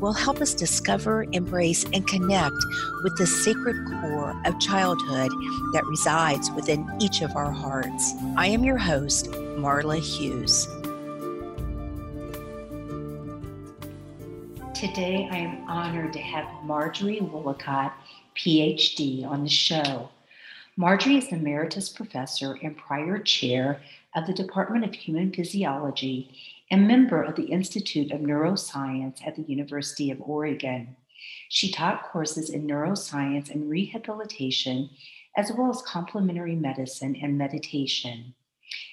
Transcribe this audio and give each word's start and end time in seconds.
will 0.00 0.12
help 0.12 0.40
us 0.40 0.54
discover, 0.54 1.26
embrace, 1.32 1.84
and 1.92 2.06
connect 2.06 2.56
with 3.02 3.16
the 3.16 3.26
sacred 3.26 3.76
core 3.86 4.40
of 4.44 4.58
childhood 4.60 5.30
that 5.72 5.84
resides 5.86 6.50
within 6.52 6.88
each 7.00 7.22
of 7.22 7.34
our 7.36 7.50
hearts. 7.50 8.14
I 8.36 8.48
am 8.48 8.64
your 8.64 8.78
host, 8.78 9.30
Marla 9.30 9.98
Hughes. 9.98 10.66
Today, 14.74 15.26
I 15.32 15.38
am 15.38 15.68
honored 15.68 16.12
to 16.12 16.18
have 16.18 16.46
Marjorie 16.64 17.20
Woollacott, 17.20 17.92
PhD, 18.36 19.26
on 19.26 19.42
the 19.42 19.48
show. 19.48 20.10
Marjorie 20.76 21.16
is 21.16 21.32
Emeritus 21.32 21.88
Professor 21.88 22.58
and 22.62 22.76
prior 22.76 23.18
Chair 23.18 23.80
of 24.16 24.26
the 24.26 24.32
Department 24.32 24.84
of 24.84 24.94
Human 24.94 25.30
Physiology 25.30 26.34
and 26.70 26.88
member 26.88 27.22
of 27.22 27.36
the 27.36 27.44
Institute 27.44 28.10
of 28.10 28.22
Neuroscience 28.22 29.24
at 29.24 29.36
the 29.36 29.42
University 29.42 30.10
of 30.10 30.20
Oregon. 30.22 30.96
She 31.50 31.70
taught 31.70 32.10
courses 32.10 32.50
in 32.50 32.66
neuroscience 32.66 33.50
and 33.50 33.70
rehabilitation, 33.70 34.90
as 35.36 35.52
well 35.52 35.70
as 35.70 35.82
complementary 35.82 36.56
medicine 36.56 37.14
and 37.22 37.36
meditation. 37.36 38.34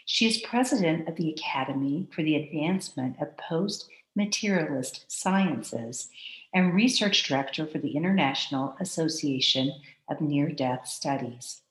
She 0.05 0.27
is 0.27 0.41
president 0.41 1.07
of 1.07 1.15
the 1.15 1.31
Academy 1.31 2.07
for 2.13 2.21
the 2.21 2.35
Advancement 2.35 3.15
of 3.21 3.37
Post 3.37 3.89
Materialist 4.15 5.05
Sciences 5.07 6.09
and 6.53 6.73
research 6.73 7.23
director 7.23 7.65
for 7.65 7.79
the 7.79 7.95
International 7.95 8.75
Association 8.79 9.73
of 10.09 10.21
Near 10.21 10.51
Death 10.51 10.87
Studies. 10.87 11.62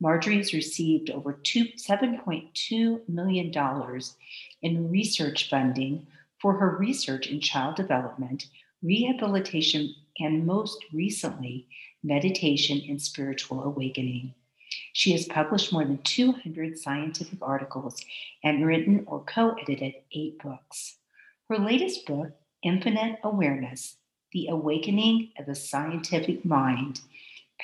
Marjorie 0.00 0.38
has 0.38 0.54
received 0.54 1.10
over 1.10 1.34
$7.2 1.44 3.08
million 3.08 4.00
in 4.62 4.90
research 4.90 5.50
funding 5.50 6.06
for 6.40 6.54
her 6.54 6.76
research 6.76 7.26
in 7.26 7.40
child 7.40 7.76
development, 7.76 8.46
rehabilitation, 8.82 9.94
and 10.18 10.46
most 10.46 10.82
recently, 10.92 11.66
meditation 12.02 12.82
and 12.88 13.00
spiritual 13.00 13.62
awakening. 13.62 14.34
She 14.92 15.12
has 15.12 15.26
published 15.26 15.72
more 15.72 15.84
than 15.84 15.98
200 15.98 16.78
scientific 16.78 17.38
articles 17.42 18.00
and 18.42 18.66
written 18.66 19.04
or 19.06 19.22
co 19.24 19.54
edited 19.60 19.94
eight 20.12 20.38
books. 20.42 20.96
Her 21.48 21.58
latest 21.58 22.06
book, 22.06 22.32
Infinite 22.62 23.18
Awareness 23.22 23.96
The 24.32 24.48
Awakening 24.48 25.32
of 25.38 25.46
the 25.46 25.54
Scientific 25.54 26.44
Mind, 26.44 27.00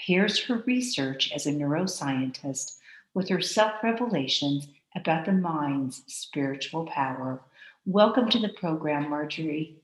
pairs 0.05 0.42
her 0.44 0.62
research 0.66 1.33
as 1.33 1.47
a 1.47 1.52
neuroscientist 1.52 2.77
with 3.14 3.28
her 3.28 3.41
self 3.41 3.72
revelations 3.83 4.69
about 4.94 5.25
the 5.25 5.33
mind's 5.33 6.03
spiritual 6.06 6.86
power. 6.86 7.41
Welcome 7.84 8.28
to 8.30 8.38
the 8.38 8.48
program, 8.48 9.11
Marjorie. 9.11 9.77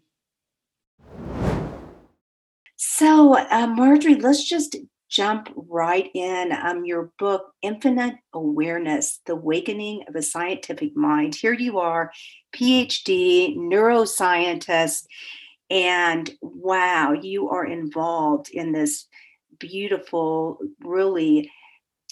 So, 2.76 3.36
uh, 3.36 3.66
Marjorie, 3.68 4.16
let's 4.16 4.48
just 4.48 4.76
jump 5.08 5.52
right 5.54 6.10
in. 6.14 6.52
Um, 6.52 6.84
your 6.84 7.12
book, 7.18 7.52
Infinite 7.62 8.16
Awareness 8.32 9.20
The 9.26 9.34
Awakening 9.34 10.04
of 10.08 10.16
a 10.16 10.22
Scientific 10.22 10.96
Mind. 10.96 11.34
Here 11.34 11.52
you 11.52 11.78
are, 11.78 12.10
PhD, 12.54 13.56
neuroscientist, 13.56 15.04
and 15.70 16.30
wow, 16.40 17.12
you 17.12 17.50
are 17.50 17.64
involved 17.64 18.50
in 18.50 18.72
this 18.72 19.06
beautiful, 19.62 20.58
really 20.80 21.50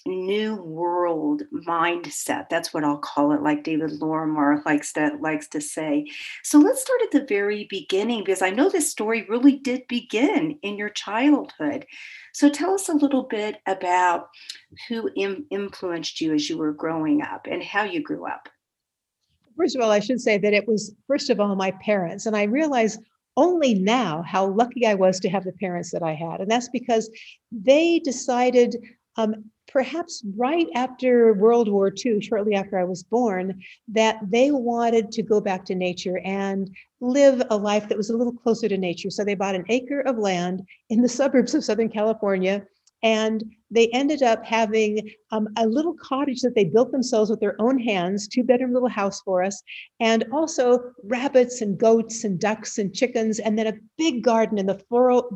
new 0.06 0.56
world 0.56 1.42
mindset. 1.52 2.48
That's 2.48 2.72
what 2.72 2.84
I'll 2.84 2.98
call 2.98 3.32
it, 3.32 3.42
like 3.42 3.64
David 3.64 3.92
Lorimer 4.00 4.62
likes 4.64 4.92
to 4.94 5.16
likes 5.20 5.48
to 5.48 5.60
say. 5.60 6.06
So 6.42 6.58
let's 6.58 6.80
start 6.80 7.00
at 7.02 7.10
the 7.10 7.26
very 7.26 7.66
beginning 7.68 8.20
because 8.20 8.42
I 8.42 8.50
know 8.50 8.70
this 8.70 8.90
story 8.90 9.26
really 9.28 9.56
did 9.56 9.86
begin 9.88 10.58
in 10.62 10.76
your 10.76 10.88
childhood. 10.90 11.86
So 12.32 12.48
tell 12.48 12.72
us 12.72 12.88
a 12.88 12.94
little 12.94 13.24
bit 13.24 13.56
about 13.66 14.28
who 14.88 15.10
Im- 15.16 15.46
influenced 15.50 16.20
you 16.20 16.32
as 16.34 16.48
you 16.48 16.56
were 16.56 16.72
growing 16.72 17.22
up 17.22 17.46
and 17.50 17.62
how 17.62 17.84
you 17.84 18.02
grew 18.02 18.26
up. 18.26 18.48
First 19.56 19.76
of 19.76 19.82
all, 19.82 19.90
I 19.90 20.00
should 20.00 20.20
say 20.20 20.38
that 20.38 20.54
it 20.54 20.66
was 20.66 20.94
first 21.06 21.28
of 21.28 21.40
all 21.40 21.54
my 21.54 21.72
parents, 21.82 22.24
and 22.24 22.36
I 22.36 22.44
realize 22.44 22.98
only 23.36 23.74
now 23.74 24.22
how 24.22 24.46
lucky 24.46 24.86
I 24.86 24.94
was 24.94 25.20
to 25.20 25.28
have 25.28 25.44
the 25.44 25.52
parents 25.52 25.90
that 25.92 26.02
I 26.02 26.14
had. 26.14 26.40
And 26.40 26.50
that's 26.50 26.68
because 26.68 27.10
they 27.52 27.98
decided, 28.00 28.76
um, 29.16 29.44
perhaps 29.68 30.24
right 30.36 30.66
after 30.74 31.32
World 31.34 31.68
War 31.68 31.92
II, 32.04 32.20
shortly 32.20 32.54
after 32.54 32.78
I 32.78 32.84
was 32.84 33.02
born, 33.02 33.62
that 33.88 34.18
they 34.28 34.50
wanted 34.50 35.12
to 35.12 35.22
go 35.22 35.40
back 35.40 35.64
to 35.66 35.74
nature 35.74 36.20
and 36.24 36.70
live 37.00 37.42
a 37.50 37.56
life 37.56 37.88
that 37.88 37.98
was 37.98 38.10
a 38.10 38.16
little 38.16 38.32
closer 38.32 38.68
to 38.68 38.76
nature. 38.76 39.10
So 39.10 39.24
they 39.24 39.34
bought 39.34 39.54
an 39.54 39.64
acre 39.68 40.00
of 40.00 40.18
land 40.18 40.62
in 40.88 41.02
the 41.02 41.08
suburbs 41.08 41.54
of 41.54 41.64
Southern 41.64 41.88
California 41.88 42.66
and 43.02 43.44
they 43.70 43.88
ended 43.88 44.22
up 44.22 44.44
having 44.44 45.10
um, 45.30 45.48
a 45.56 45.66
little 45.66 45.94
cottage 45.94 46.40
that 46.40 46.54
they 46.54 46.64
built 46.64 46.90
themselves 46.90 47.30
with 47.30 47.40
their 47.40 47.60
own 47.60 47.78
hands, 47.78 48.26
two 48.26 48.42
bedroom 48.42 48.72
little 48.72 48.88
house 48.88 49.20
for 49.22 49.42
us, 49.42 49.62
and 50.00 50.24
also 50.32 50.92
rabbits 51.04 51.60
and 51.60 51.78
goats 51.78 52.24
and 52.24 52.40
ducks 52.40 52.78
and 52.78 52.94
chickens, 52.94 53.38
and 53.38 53.58
then 53.58 53.68
a 53.68 53.78
big 53.96 54.22
garden 54.24 54.58
in 54.58 54.66
the 54.66 54.80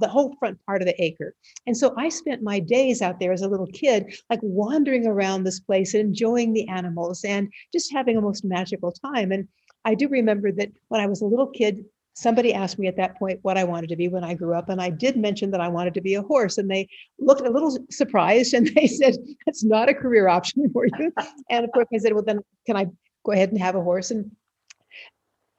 the 0.00 0.08
whole 0.08 0.34
front 0.38 0.58
part 0.66 0.82
of 0.82 0.86
the 0.86 1.02
acre. 1.02 1.34
And 1.66 1.76
so 1.76 1.94
I 1.96 2.08
spent 2.08 2.42
my 2.42 2.58
days 2.58 3.00
out 3.02 3.20
there 3.20 3.32
as 3.32 3.42
a 3.42 3.48
little 3.48 3.68
kid, 3.68 4.14
like 4.28 4.40
wandering 4.42 5.06
around 5.06 5.44
this 5.44 5.60
place 5.60 5.94
and 5.94 6.02
enjoying 6.02 6.52
the 6.52 6.68
animals 6.68 7.24
and 7.24 7.52
just 7.72 7.92
having 7.92 8.16
a 8.16 8.20
most 8.20 8.44
magical 8.44 8.92
time. 8.92 9.30
And 9.30 9.48
I 9.84 9.94
do 9.94 10.08
remember 10.08 10.50
that 10.52 10.72
when 10.88 11.00
I 11.00 11.06
was 11.06 11.20
a 11.20 11.26
little 11.26 11.48
kid, 11.48 11.84
somebody 12.14 12.54
asked 12.54 12.78
me 12.78 12.86
at 12.86 12.96
that 12.96 13.18
point 13.18 13.40
what 13.42 13.58
I 13.58 13.64
wanted 13.64 13.90
to 13.90 13.96
be 13.96 14.08
when 14.08 14.24
I 14.24 14.34
grew 14.34 14.54
up, 14.54 14.68
and 14.68 14.80
I 14.80 14.90
did 14.90 15.16
mention 15.16 15.50
that 15.50 15.60
I 15.60 15.68
wanted 15.68 15.94
to 15.94 16.00
be 16.00 16.14
a 16.14 16.22
horse, 16.22 16.58
and 16.58 16.70
they 16.70 16.88
looked 17.18 17.42
a 17.42 17.50
little 17.50 17.76
surprised 17.90 18.54
and 18.54 18.66
they 18.74 18.86
said, 18.86 19.16
"That's 19.44 19.64
not 19.64 19.88
a 19.88 19.94
career 19.94 20.28
option 20.28 20.70
for 20.72 20.86
you." 20.86 21.12
And 21.50 21.64
of 21.64 21.72
course, 21.72 21.88
I 21.92 21.98
said, 21.98 22.12
"Well, 22.14 22.24
then 22.24 22.40
can 22.66 22.76
I 22.76 22.86
go 23.24 23.32
ahead 23.32 23.50
and 23.50 23.60
have 23.60 23.76
a 23.76 23.82
horse?" 23.82 24.10
And 24.10 24.30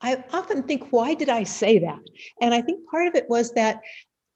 I 0.01 0.23
often 0.33 0.63
think, 0.63 0.91
why 0.91 1.13
did 1.13 1.29
I 1.29 1.43
say 1.43 1.79
that? 1.79 1.99
And 2.41 2.53
I 2.53 2.61
think 2.61 2.87
part 2.89 3.07
of 3.07 3.15
it 3.15 3.27
was 3.29 3.51
that 3.53 3.81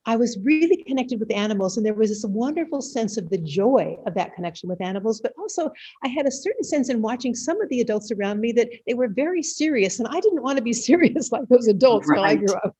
I 0.06 0.16
was 0.16 0.38
really 0.42 0.82
connected 0.84 1.20
with 1.20 1.30
animals, 1.32 1.76
and 1.76 1.84
there 1.84 1.94
was 1.94 2.08
this 2.08 2.24
wonderful 2.24 2.80
sense 2.80 3.16
of 3.18 3.28
the 3.28 3.38
joy 3.38 3.96
of 4.06 4.14
that 4.14 4.34
connection 4.34 4.68
with 4.68 4.80
animals. 4.80 5.20
But 5.20 5.34
also, 5.38 5.70
I 6.02 6.08
had 6.08 6.26
a 6.26 6.30
certain 6.30 6.64
sense 6.64 6.88
in 6.88 7.02
watching 7.02 7.34
some 7.34 7.60
of 7.60 7.68
the 7.68 7.80
adults 7.80 8.10
around 8.10 8.40
me 8.40 8.52
that 8.52 8.70
they 8.86 8.94
were 8.94 9.08
very 9.08 9.42
serious, 9.42 9.98
and 9.98 10.08
I 10.08 10.20
didn't 10.20 10.42
want 10.42 10.56
to 10.56 10.64
be 10.64 10.72
serious 10.90 11.30
like 11.30 11.48
those 11.48 11.68
adults 11.68 12.08
right. 12.08 12.20
when 12.20 12.30
I 12.30 12.36
grew 12.36 12.54
up. 12.54 12.76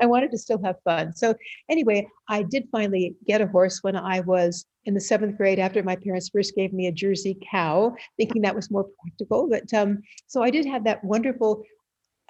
I 0.00 0.06
wanted 0.06 0.30
to 0.32 0.38
still 0.38 0.60
have 0.62 0.76
fun. 0.84 1.14
So, 1.14 1.34
anyway, 1.68 2.06
I 2.28 2.42
did 2.42 2.68
finally 2.70 3.16
get 3.26 3.40
a 3.40 3.46
horse 3.46 3.82
when 3.82 3.96
I 3.96 4.20
was 4.20 4.64
in 4.84 4.94
the 4.94 5.00
seventh 5.00 5.36
grade 5.36 5.58
after 5.58 5.82
my 5.82 5.96
parents 5.96 6.28
first 6.28 6.54
gave 6.54 6.72
me 6.72 6.86
a 6.86 6.92
Jersey 6.92 7.38
cow, 7.50 7.94
thinking 8.16 8.42
that 8.42 8.54
was 8.54 8.70
more 8.70 8.86
practical. 9.00 9.48
But 9.48 9.72
um, 9.74 10.02
so 10.26 10.42
I 10.42 10.50
did 10.50 10.66
have 10.66 10.84
that 10.84 11.04
wonderful 11.04 11.64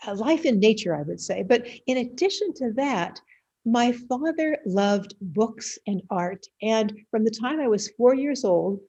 uh, 0.06 0.14
life 0.14 0.44
in 0.44 0.58
nature, 0.58 0.94
I 0.94 1.02
would 1.02 1.20
say. 1.20 1.43
But 1.43 1.67
in 1.87 1.99
addition 1.99 2.52
to 2.55 2.73
that, 2.73 3.20
my 3.64 3.93
father 3.93 4.56
loved 4.67 5.14
books 5.20 5.79
and 5.87 6.03
art. 6.11 6.47
And 6.62 6.93
from 7.11 7.25
the 7.25 7.31
time 7.31 7.61
I 7.61 7.69
was 7.69 7.91
four 7.97 8.14
years 8.14 8.44
old, 8.44 8.81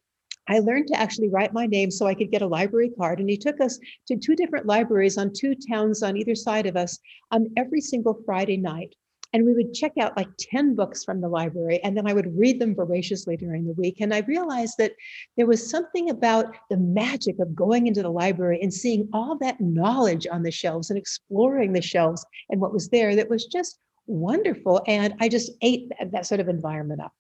I 0.50 0.60
learned 0.60 0.88
to 0.88 1.00
actually 1.00 1.30
write 1.30 1.54
my 1.54 1.66
name 1.66 1.90
so 1.90 2.06
I 2.06 2.16
could 2.16 2.32
get 2.32 2.42
a 2.42 2.48
library 2.48 2.90
card. 2.98 3.20
And 3.20 3.30
he 3.30 3.38
took 3.38 3.62
us 3.62 3.80
to 4.08 4.18
two 4.18 4.36
different 4.36 4.66
libraries 4.66 5.18
on 5.18 5.32
two 5.32 5.56
towns 5.56 6.04
on 6.04 6.18
either 6.18 6.36
side 6.36 6.66
of 6.66 6.76
us 6.76 7.00
um, 7.32 7.48
every 7.56 7.82
single 7.82 8.20
Friday 8.26 8.58
night. 8.58 8.96
And 9.32 9.46
we 9.46 9.54
would 9.54 9.74
check 9.74 9.94
out 10.00 10.16
like 10.16 10.28
10 10.38 10.76
books 10.76 11.04
from 11.04 11.20
the 11.20 11.28
library, 11.28 11.80
and 11.84 11.98
then 11.98 12.08
I 12.08 12.14
would 12.14 12.38
read 12.38 12.60
them 12.60 12.76
voraciously 12.76 13.36
during 13.36 13.66
the 13.66 13.74
week. 13.74 13.98
And 14.00 14.14
I 14.14 14.20
realized 14.20 14.76
that 14.78 14.92
there 15.38 15.48
was 15.48 15.68
something 15.68 16.12
about 16.12 16.56
the 16.70 16.78
magic 16.78 17.40
of 17.40 17.56
going 17.56 17.88
into 17.88 18.04
the 18.04 18.12
library 18.12 18.60
and 18.62 18.72
seeing 18.72 19.10
all 19.12 19.36
that 19.40 19.60
knowledge 19.60 20.28
on 20.32 20.44
the 20.44 20.52
shelves 20.52 20.92
and 20.92 21.00
exploring 21.00 21.74
the 21.74 21.82
shelves 21.82 22.24
and 22.50 22.62
what 22.62 22.74
was 22.74 22.90
there 22.90 23.16
that 23.16 23.30
was 23.30 23.46
just 23.46 23.80
wonderful. 24.08 24.82
And 24.88 25.14
I 25.20 25.30
just 25.30 25.52
ate 25.62 25.90
that, 25.90 26.12
that 26.12 26.26
sort 26.26 26.40
of 26.40 26.48
environment 26.48 27.02
up. 27.02 27.14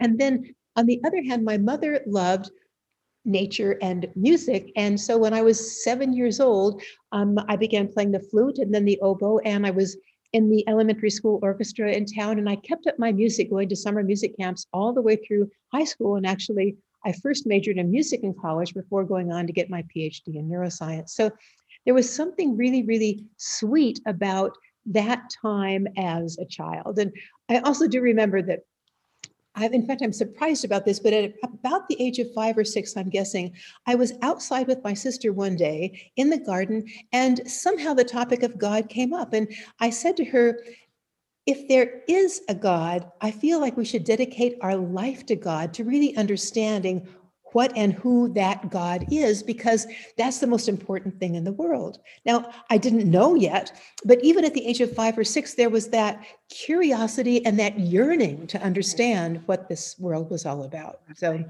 And 0.00 0.18
then 0.18 0.54
on 0.76 0.86
the 0.86 1.00
other 1.04 1.22
hand, 1.22 1.44
my 1.44 1.58
mother 1.58 2.00
loved 2.06 2.50
nature 3.24 3.78
and 3.82 4.08
music. 4.16 4.72
And 4.76 4.98
so 4.98 5.18
when 5.18 5.34
I 5.34 5.42
was 5.42 5.84
seven 5.84 6.12
years 6.12 6.40
old, 6.40 6.82
um, 7.12 7.38
I 7.48 7.56
began 7.56 7.88
playing 7.88 8.12
the 8.12 8.20
flute 8.20 8.58
and 8.58 8.74
then 8.74 8.84
the 8.84 8.98
oboe. 9.00 9.38
And 9.40 9.66
I 9.66 9.70
was 9.70 9.96
in 10.32 10.48
the 10.48 10.66
elementary 10.68 11.10
school 11.10 11.40
orchestra 11.42 11.90
in 11.92 12.06
town, 12.06 12.38
and 12.38 12.48
I 12.48 12.56
kept 12.56 12.86
up 12.86 12.98
my 12.98 13.10
music 13.10 13.50
going 13.50 13.68
to 13.68 13.76
summer 13.76 14.02
music 14.02 14.36
camps 14.38 14.66
all 14.72 14.92
the 14.92 15.02
way 15.02 15.16
through 15.16 15.50
high 15.72 15.84
school. 15.84 16.16
And 16.16 16.26
actually, 16.26 16.76
I 17.04 17.12
first 17.12 17.46
majored 17.46 17.78
in 17.78 17.90
music 17.90 18.20
in 18.22 18.34
college 18.34 18.72
before 18.72 19.04
going 19.04 19.32
on 19.32 19.46
to 19.46 19.52
get 19.52 19.70
my 19.70 19.82
PhD 19.94 20.36
in 20.36 20.48
neuroscience. 20.48 21.10
So 21.10 21.30
there 21.84 21.94
was 21.94 22.12
something 22.12 22.56
really, 22.56 22.82
really 22.84 23.24
sweet 23.38 24.00
about 24.06 24.56
that 24.86 25.30
time 25.42 25.86
as 25.96 26.38
a 26.38 26.44
child. 26.44 26.98
And 26.98 27.12
I 27.48 27.58
also 27.58 27.86
do 27.86 28.00
remember 28.00 28.42
that 28.42 28.60
I've, 29.54 29.72
in 29.72 29.84
fact, 29.86 30.00
I'm 30.02 30.12
surprised 30.12 30.64
about 30.64 30.84
this, 30.84 31.00
but 31.00 31.12
at 31.12 31.34
about 31.42 31.88
the 31.88 32.00
age 32.00 32.18
of 32.20 32.32
five 32.34 32.56
or 32.56 32.64
six, 32.64 32.96
I'm 32.96 33.10
guessing, 33.10 33.52
I 33.86 33.96
was 33.96 34.12
outside 34.22 34.68
with 34.68 34.84
my 34.84 34.94
sister 34.94 35.32
one 35.32 35.56
day 35.56 36.12
in 36.16 36.30
the 36.30 36.38
garden, 36.38 36.86
and 37.12 37.40
somehow 37.50 37.92
the 37.92 38.04
topic 38.04 38.44
of 38.44 38.58
God 38.58 38.88
came 38.88 39.12
up. 39.12 39.32
And 39.32 39.52
I 39.80 39.90
said 39.90 40.16
to 40.18 40.24
her, 40.26 40.62
if 41.46 41.66
there 41.66 42.02
is 42.06 42.42
a 42.48 42.54
God, 42.54 43.10
I 43.20 43.32
feel 43.32 43.60
like 43.60 43.76
we 43.76 43.84
should 43.84 44.04
dedicate 44.04 44.56
our 44.60 44.76
life 44.76 45.26
to 45.26 45.36
God 45.36 45.74
to 45.74 45.84
really 45.84 46.16
understanding 46.16 47.08
what 47.52 47.72
and 47.76 47.92
who 47.92 48.32
that 48.34 48.70
God 48.70 49.06
is, 49.10 49.42
because 49.42 49.86
that's 50.16 50.38
the 50.38 50.46
most 50.46 50.68
important 50.68 51.18
thing 51.18 51.34
in 51.34 51.44
the 51.44 51.52
world. 51.52 51.98
Now, 52.24 52.50
I 52.70 52.78
didn't 52.78 53.10
know 53.10 53.34
yet, 53.34 53.78
but 54.04 54.22
even 54.22 54.44
at 54.44 54.54
the 54.54 54.66
age 54.66 54.80
of 54.80 54.94
five 54.94 55.16
or 55.18 55.24
six, 55.24 55.54
there 55.54 55.70
was 55.70 55.88
that 55.88 56.24
curiosity 56.48 57.44
and 57.44 57.58
that 57.58 57.78
yearning 57.78 58.46
to 58.48 58.62
understand 58.62 59.42
what 59.46 59.68
this 59.68 59.98
world 59.98 60.30
was 60.30 60.46
all 60.46 60.64
about. 60.64 61.00
So, 61.16 61.44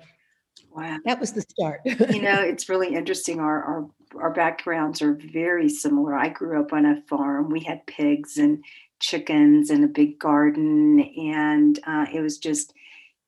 wow, 0.75 0.99
that 1.05 1.21
was 1.21 1.33
the 1.33 1.43
start. 1.43 1.81
you 1.85 2.23
know, 2.23 2.41
it's 2.41 2.69
really 2.69 2.95
interesting. 2.95 3.41
Our, 3.41 3.63
our 3.63 3.91
our 4.19 4.31
backgrounds 4.31 5.03
are 5.03 5.15
very 5.33 5.69
similar. 5.69 6.17
I 6.17 6.29
grew 6.29 6.61
up 6.61 6.73
on 6.73 6.85
a 6.85 7.01
farm. 7.03 7.51
We 7.51 7.61
had 7.61 7.87
pigs 7.87 8.39
and 8.39 8.65
chickens 8.99 9.71
and 9.71 9.85
a 9.85 9.89
big 9.89 10.19
garden, 10.19 11.01
and 11.01 11.79
uh, 11.87 12.07
it 12.13 12.21
was 12.21 12.39
just 12.39 12.75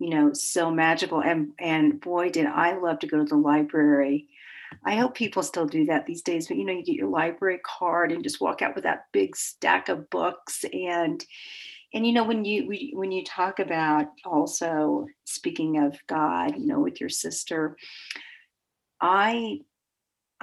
you 0.03 0.11
know 0.11 0.33
so 0.33 0.71
magical 0.71 1.23
and 1.23 1.53
and 1.61 2.01
boy 2.01 2.29
did 2.29 2.47
i 2.47 2.77
love 2.77 2.99
to 2.99 3.07
go 3.07 3.19
to 3.19 3.25
the 3.25 3.37
library 3.37 4.29
i 4.85 4.97
hope 4.97 5.15
people 5.15 5.43
still 5.43 5.67
do 5.67 5.85
that 5.87 6.07
these 6.07 6.23
days 6.23 6.49
but 6.49 6.57
you 6.57 6.65
know 6.65 6.73
you 6.73 6.83
get 6.83 6.97
your 6.97 7.09
library 7.09 7.61
card 7.65 8.11
and 8.11 8.25
just 8.25 8.41
walk 8.41 8.63
out 8.63 8.75
with 8.75 8.83
that 8.83 9.07
big 9.13 9.37
stack 9.37 9.89
of 9.89 10.11
books 10.11 10.65
and 10.73 11.25
and 11.95 12.07
you 12.07 12.13
know 12.13 12.25
when 12.25 12.45
you 12.45 12.67
we, 12.67 12.93
when 12.97 13.13
you 13.13 13.23
talk 13.25 13.61
about 13.61 14.07
also 14.25 15.07
speaking 15.25 15.79
of 15.79 15.97
god 16.09 16.57
you 16.57 16.67
know 16.67 16.81
with 16.81 17.01
your 17.01 17.11
sister 17.11 17.77
i 19.01 19.61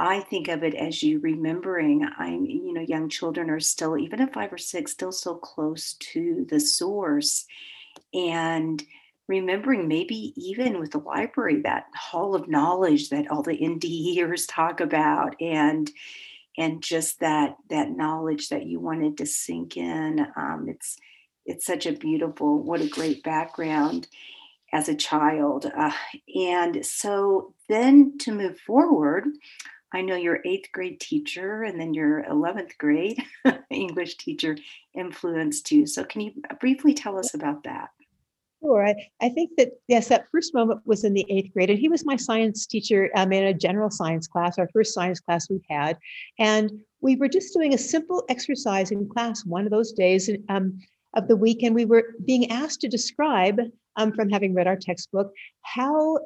I 0.01 0.21
think 0.21 0.47
of 0.47 0.63
it 0.63 0.75
as 0.75 1.03
you 1.03 1.19
remembering 1.19 2.07
I'm, 2.17 2.45
you 2.45 2.71
know, 2.71 2.79
young 2.79 3.09
children 3.09 3.49
are 3.49 3.59
still, 3.59 3.97
even 3.97 4.21
at 4.21 4.31
five 4.31 4.53
or 4.53 4.57
six, 4.57 4.93
still 4.93 5.11
so 5.11 5.35
close 5.35 5.95
to 6.13 6.47
the 6.49 6.61
source. 6.61 7.45
And 8.13 8.81
remembering 9.29 9.87
maybe 9.87 10.33
even 10.35 10.79
with 10.79 10.91
the 10.91 10.97
library 10.97 11.61
that 11.61 11.85
hall 11.95 12.35
of 12.35 12.49
knowledge 12.49 13.09
that 13.09 13.29
all 13.29 13.43
the 13.43 13.57
NDEers 13.57 14.45
talk 14.49 14.81
about 14.81 15.35
and 15.39 15.89
and 16.57 16.81
just 16.81 17.19
that 17.21 17.55
that 17.69 17.91
knowledge 17.91 18.49
that 18.49 18.65
you 18.65 18.79
wanted 18.79 19.17
to 19.19 19.25
sink 19.25 19.77
in 19.77 20.27
um, 20.35 20.65
it's 20.67 20.97
it's 21.45 21.65
such 21.65 21.85
a 21.85 21.93
beautiful 21.93 22.61
what 22.61 22.81
a 22.81 22.89
great 22.89 23.23
background 23.23 24.07
as 24.73 24.89
a 24.89 24.95
child 24.95 25.71
uh, 25.77 25.91
and 26.35 26.83
so 26.83 27.53
then 27.69 28.17
to 28.17 28.33
move 28.33 28.59
forward 28.59 29.25
I 29.93 30.01
know 30.01 30.15
your 30.15 30.39
eighth 30.45 30.71
grade 30.71 30.99
teacher 30.99 31.63
and 31.63 31.79
then 31.79 31.95
your 31.95 32.23
11th 32.23 32.77
grade 32.77 33.23
English 33.71 34.17
teacher 34.17 34.55
influenced 34.93 35.71
you. 35.71 35.87
So, 35.87 36.03
can 36.03 36.21
you 36.21 36.31
briefly 36.59 36.93
tell 36.93 37.17
us 37.17 37.33
about 37.33 37.63
that? 37.63 37.89
Sure. 38.61 38.85
I, 38.85 38.95
I 39.21 39.29
think 39.29 39.51
that, 39.57 39.69
yes, 39.87 40.09
that 40.09 40.27
first 40.31 40.53
moment 40.53 40.81
was 40.85 41.05
in 41.05 41.13
the 41.13 41.25
eighth 41.29 41.53
grade. 41.53 41.69
And 41.69 41.79
he 41.79 41.87
was 41.87 42.05
my 42.05 42.17
science 42.17 42.65
teacher 42.65 43.09
um, 43.15 43.31
in 43.31 43.45
a 43.45 43.53
general 43.53 43.89
science 43.89 44.27
class, 44.27 44.59
our 44.59 44.67
first 44.73 44.93
science 44.93 45.21
class 45.21 45.49
we've 45.49 45.61
had. 45.69 45.97
And 46.39 46.71
we 46.99 47.15
were 47.15 47.29
just 47.29 47.53
doing 47.53 47.73
a 47.73 47.77
simple 47.77 48.25
exercise 48.27 48.91
in 48.91 49.07
class 49.07 49.45
one 49.45 49.65
of 49.65 49.71
those 49.71 49.93
days 49.93 50.29
um, 50.49 50.77
of 51.15 51.29
the 51.29 51.37
week. 51.37 51.63
And 51.63 51.73
we 51.73 51.85
were 51.85 52.15
being 52.25 52.51
asked 52.51 52.81
to 52.81 52.89
describe, 52.89 53.61
um, 53.95 54.11
from 54.11 54.29
having 54.29 54.53
read 54.53 54.67
our 54.67 54.77
textbook, 54.77 55.31
how 55.61 56.19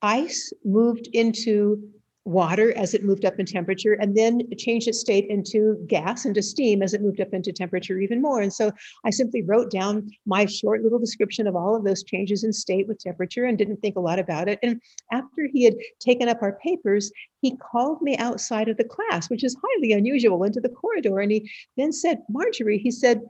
ice 0.00 0.52
moved 0.64 1.08
into 1.12 1.82
water 2.24 2.76
as 2.76 2.94
it 2.94 3.04
moved 3.04 3.24
up 3.24 3.38
in 3.38 3.44
temperature 3.44 3.94
and 3.94 4.16
then 4.16 4.40
changed 4.56 4.88
its 4.88 5.00
state 5.00 5.26
into 5.28 5.76
gas 5.86 6.24
into 6.24 6.42
steam 6.42 6.82
as 6.82 6.94
it 6.94 7.02
moved 7.02 7.20
up 7.20 7.32
into 7.32 7.52
temperature 7.52 7.98
even 7.98 8.22
more. 8.22 8.40
And 8.40 8.52
so 8.52 8.72
i 9.04 9.10
simply 9.10 9.42
wrote 9.42 9.70
down 9.70 10.10
my 10.24 10.46
short 10.46 10.82
little 10.82 10.98
description 10.98 11.46
of 11.46 11.54
all 11.54 11.76
of 11.76 11.84
those 11.84 12.02
changes 12.02 12.42
in 12.44 12.52
state 12.52 12.88
with 12.88 12.98
temperature 12.98 13.44
and 13.44 13.58
didn't 13.58 13.76
think 13.76 13.96
a 13.96 14.00
lot 14.00 14.18
about 14.18 14.48
it. 14.48 14.58
And 14.62 14.80
after 15.12 15.48
he 15.52 15.64
had 15.64 15.74
taken 16.00 16.28
up 16.28 16.42
our 16.42 16.58
papers 16.62 17.12
he 17.42 17.56
called 17.56 18.00
me 18.00 18.16
outside 18.16 18.68
of 18.68 18.78
the 18.78 18.84
class 18.84 19.28
which 19.28 19.44
is 19.44 19.56
highly 19.62 19.92
unusual 19.92 20.44
into 20.44 20.60
the 20.60 20.70
corridor. 20.70 21.20
And 21.20 21.30
he 21.30 21.50
then 21.76 21.92
said 21.92 22.22
marjorie 22.30 22.78
he 22.78 22.90
said 22.90 23.20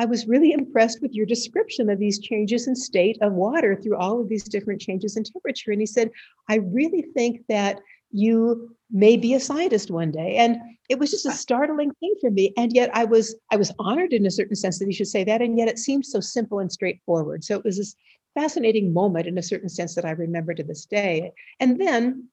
I 0.00 0.04
was 0.04 0.28
really 0.28 0.52
impressed 0.52 1.02
with 1.02 1.12
your 1.12 1.26
description 1.26 1.90
of 1.90 1.98
these 1.98 2.20
changes 2.20 2.68
in 2.68 2.76
state 2.76 3.18
of 3.20 3.32
water 3.32 3.74
through 3.74 3.96
all 3.96 4.20
of 4.20 4.28
these 4.28 4.44
different 4.44 4.80
changes 4.80 5.16
in 5.16 5.24
temperature. 5.24 5.72
And 5.72 5.80
he 5.80 5.86
said, 5.86 6.12
I 6.48 6.58
really 6.58 7.02
think 7.02 7.40
that 7.48 7.80
you 8.10 8.74
may 8.90 9.16
be 9.16 9.34
a 9.34 9.40
scientist 9.40 9.90
one 9.90 10.10
day. 10.10 10.36
And 10.36 10.56
it 10.88 10.98
was 10.98 11.10
just 11.10 11.26
a 11.26 11.32
startling 11.32 11.92
thing 12.00 12.14
for 12.20 12.30
me. 12.30 12.52
And 12.56 12.72
yet 12.72 12.90
i 12.94 13.04
was 13.04 13.34
i 13.50 13.56
was 13.56 13.72
honored 13.78 14.12
in 14.12 14.26
a 14.26 14.30
certain 14.30 14.56
sense 14.56 14.78
that 14.78 14.86
he 14.86 14.94
should 14.94 15.08
say 15.08 15.24
that. 15.24 15.42
And 15.42 15.58
yet 15.58 15.68
it 15.68 15.78
seemed 15.78 16.06
so 16.06 16.20
simple 16.20 16.58
and 16.60 16.72
straightforward. 16.72 17.44
So 17.44 17.56
it 17.56 17.64
was 17.64 17.76
this 17.76 17.94
fascinating 18.34 18.92
moment 18.92 19.26
in 19.26 19.36
a 19.38 19.42
certain 19.42 19.68
sense 19.68 19.94
that 19.94 20.04
i 20.04 20.10
remember 20.10 20.54
to 20.54 20.62
this 20.62 20.84
day. 20.86 21.32
And 21.60 21.80
then 21.80 22.28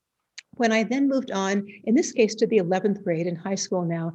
when 0.56 0.72
i 0.72 0.84
then 0.84 1.10
moved 1.10 1.32
on 1.32 1.68
in 1.84 1.96
this 1.96 2.12
case 2.12 2.36
to 2.36 2.48
the 2.48 2.60
11th 2.60 3.04
grade 3.04 3.28
in 3.28 3.36
high 3.36 3.56
school 3.56 3.84
now 3.84 4.14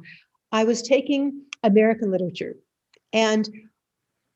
i 0.51 0.63
was 0.63 0.81
taking 0.81 1.43
american 1.63 2.11
literature. 2.11 2.55
And 3.13 3.47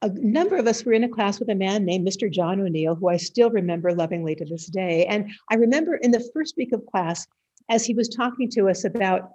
a 0.06 0.10
number 0.20 0.56
of 0.56 0.68
us 0.68 0.86
were 0.86 0.94
in 0.94 1.04
a 1.04 1.10
class 1.10 1.40
with 1.40 1.50
a 1.50 1.56
man 1.56 1.84
named 1.84 2.08
Mr. 2.08 2.32
John 2.32 2.62
O'Neill, 2.62 2.94
who 2.94 3.10
I 3.10 3.18
still 3.18 3.50
remember 3.50 3.92
lovingly 3.92 4.36
to 4.36 4.46
this 4.46 4.68
day. 4.68 5.08
And 5.08 5.32
I 5.50 5.56
remember 5.56 5.96
in 5.96 6.12
the 6.12 6.30
first 6.32 6.56
week 6.58 6.74
of 6.74 6.86
class, 6.86 7.26
as 7.70 7.86
he 7.86 7.96
was 7.96 8.08
talking 8.08 8.48
to 8.52 8.70
us 8.70 8.86
about 8.86 9.32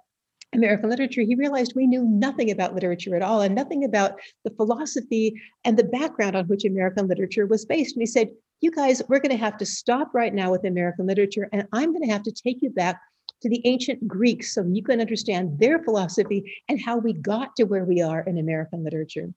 American 0.53 0.89
literature, 0.89 1.23
he 1.23 1.35
realized 1.35 1.73
we 1.75 1.87
knew 1.87 2.05
nothing 2.05 2.51
about 2.51 2.73
literature 2.73 3.17
at 3.17 3.21
all 3.21 3.41
and 3.41 3.53
nothing 3.53 3.83
about 3.83 4.13
the 4.45 4.51
philosophy 4.51 5.33
and 5.65 5.77
the 5.77 5.83
background 5.83 6.37
on 6.37 6.45
which 6.45 6.63
American 6.63 7.05
literature 7.05 7.45
was 7.45 7.65
based. 7.65 7.97
And 7.97 8.01
he 8.01 8.05
said, 8.05 8.29
You 8.61 8.71
guys, 8.71 9.01
we're 9.09 9.19
going 9.19 9.37
to 9.37 9.43
have 9.43 9.57
to 9.57 9.65
stop 9.65 10.11
right 10.13 10.33
now 10.33 10.51
with 10.51 10.63
American 10.63 11.05
literature, 11.05 11.49
and 11.51 11.67
I'm 11.73 11.91
going 11.91 12.07
to 12.07 12.13
have 12.13 12.23
to 12.23 12.31
take 12.31 12.61
you 12.61 12.69
back 12.69 12.97
to 13.41 13.49
the 13.49 13.61
ancient 13.65 14.07
Greeks 14.07 14.53
so 14.53 14.63
you 14.63 14.83
can 14.83 15.01
understand 15.01 15.59
their 15.59 15.83
philosophy 15.83 16.53
and 16.69 16.79
how 16.81 16.97
we 16.97 17.11
got 17.11 17.57
to 17.57 17.65
where 17.65 17.83
we 17.83 18.01
are 18.01 18.21
in 18.21 18.37
American 18.37 18.85
literature. 18.85 19.33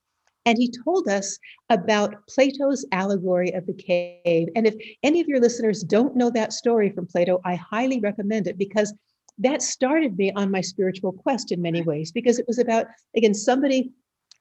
And 0.46 0.58
he 0.58 0.70
told 0.84 1.08
us 1.08 1.38
about 1.70 2.26
Plato's 2.28 2.84
allegory 2.92 3.52
of 3.54 3.66
the 3.66 3.74
cave. 3.74 4.48
And 4.54 4.66
if 4.66 4.74
any 5.02 5.20
of 5.20 5.28
your 5.28 5.40
listeners 5.40 5.82
don't 5.82 6.16
know 6.16 6.30
that 6.30 6.52
story 6.52 6.90
from 6.90 7.06
Plato, 7.06 7.40
I 7.44 7.54
highly 7.54 8.00
recommend 8.00 8.46
it 8.46 8.58
because 8.58 8.92
that 9.38 9.62
started 9.62 10.16
me 10.16 10.32
on 10.32 10.50
my 10.50 10.60
spiritual 10.60 11.12
quest 11.12 11.50
in 11.50 11.62
many 11.62 11.82
ways, 11.82 12.12
because 12.12 12.38
it 12.38 12.46
was 12.46 12.58
about, 12.58 12.86
again, 13.16 13.34
somebody 13.34 13.90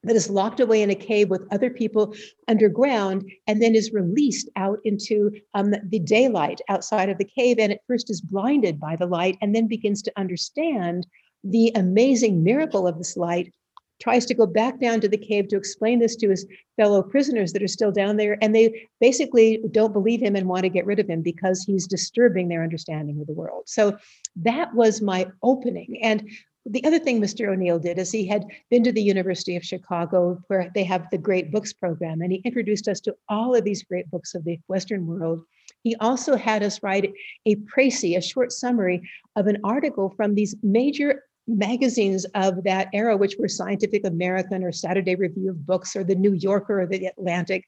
that 0.03 0.15
is 0.15 0.29
locked 0.29 0.59
away 0.59 0.81
in 0.81 0.89
a 0.89 0.95
cave 0.95 1.29
with 1.29 1.47
other 1.51 1.69
people 1.69 2.13
underground 2.47 3.23
and 3.47 3.61
then 3.61 3.73
is 3.73 3.93
released 3.93 4.49
out 4.55 4.79
into 4.83 5.31
um, 5.53 5.73
the 5.89 5.99
daylight 5.99 6.59
outside 6.69 7.09
of 7.09 7.17
the 7.17 7.25
cave 7.25 7.57
and 7.57 7.71
at 7.71 7.79
first 7.87 8.09
is 8.09 8.21
blinded 8.21 8.79
by 8.79 8.95
the 8.95 9.05
light 9.05 9.37
and 9.41 9.55
then 9.55 9.67
begins 9.67 10.01
to 10.01 10.11
understand 10.17 11.07
the 11.45 11.71
amazing 11.75 12.43
miracle 12.43 12.85
of 12.85 12.97
this 12.97 13.15
light 13.15 13.53
tries 14.01 14.25
to 14.25 14.33
go 14.33 14.45
back 14.45 14.79
down 14.79 14.99
to 15.01 15.07
the 15.07 15.17
cave 15.17 15.47
to 15.47 15.57
explain 15.57 15.99
this 15.99 16.15
to 16.17 16.29
his 16.29 16.45
fellow 16.77 17.01
prisoners 17.01 17.53
that 17.53 17.63
are 17.63 17.67
still 17.67 17.91
down 17.91 18.17
there. 18.17 18.37
And 18.41 18.53
they 18.53 18.89
basically 18.99 19.63
don't 19.71 19.93
believe 19.93 20.21
him 20.21 20.35
and 20.35 20.47
want 20.47 20.63
to 20.63 20.69
get 20.69 20.85
rid 20.85 20.99
of 20.99 21.09
him 21.09 21.21
because 21.21 21.63
he's 21.63 21.87
disturbing 21.87 22.47
their 22.47 22.63
understanding 22.63 23.19
of 23.21 23.27
the 23.27 23.33
world. 23.33 23.63
So 23.67 23.97
that 24.37 24.73
was 24.73 25.01
my 25.01 25.27
opening. 25.41 25.99
And 26.01 26.29
the 26.65 26.83
other 26.85 26.99
thing 26.99 27.21
Mr. 27.21 27.51
O'Neill 27.51 27.79
did 27.79 27.99
is 27.99 28.11
he 28.11 28.25
had 28.25 28.45
been 28.69 28.83
to 28.83 28.91
the 28.91 29.01
University 29.01 29.57
of 29.57 29.65
Chicago, 29.65 30.39
where 30.47 30.71
they 30.73 30.83
have 30.83 31.09
the 31.11 31.17
Great 31.17 31.51
Books 31.51 31.73
program, 31.73 32.21
and 32.21 32.31
he 32.31 32.41
introduced 32.45 32.87
us 32.87 33.01
to 33.01 33.15
all 33.27 33.53
of 33.53 33.65
these 33.65 33.83
great 33.83 34.09
books 34.09 34.33
of 34.33 34.45
the 34.45 34.59
Western 34.67 35.05
world. 35.05 35.43
He 35.83 35.95
also 35.97 36.37
had 36.37 36.63
us 36.63 36.81
write 36.81 37.13
a 37.45 37.55
précis, 37.55 38.17
a 38.17 38.21
short 38.21 38.53
summary 38.53 39.01
of 39.35 39.47
an 39.47 39.57
article 39.65 40.13
from 40.15 40.35
these 40.35 40.55
major 40.63 41.23
magazines 41.47 42.25
of 42.35 42.63
that 42.63 42.87
era, 42.93 43.17
which 43.17 43.35
were 43.37 43.47
Scientific 43.47 44.05
American 44.05 44.63
or 44.63 44.71
Saturday 44.71 45.15
Review 45.15 45.49
of 45.49 45.65
Books 45.65 45.95
or 45.95 46.03
the 46.03 46.15
New 46.15 46.33
Yorker 46.33 46.81
or 46.81 46.87
the 46.87 47.05
Atlantic. 47.05 47.67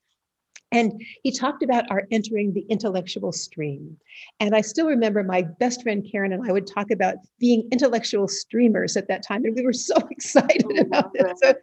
And 0.72 1.02
he 1.24 1.32
talked 1.32 1.64
about 1.64 1.90
our 1.92 2.04
entering 2.12 2.54
the 2.54 2.66
intellectual 2.70 3.32
stream. 3.32 3.98
And 4.40 4.56
I 4.56 4.62
still 4.62 4.88
remember 4.88 5.24
my 5.24 5.44
best 5.44 5.84
friend 5.84 6.06
Karen 6.10 6.34
and 6.34 6.48
I 6.48 6.52
would 6.52 6.68
talk 6.68 6.92
about 6.92 7.16
being 7.40 7.68
intellectual 7.72 8.28
streamers 8.28 8.98
at 8.98 9.08
that 9.08 9.24
time. 9.24 9.46
And 9.46 9.56
we 9.56 9.64
were 9.64 9.74
so 9.92 9.96
excited 10.10 10.66
oh, 10.66 10.82
about 10.82 11.12
it. 11.14 11.38
So 11.42 11.54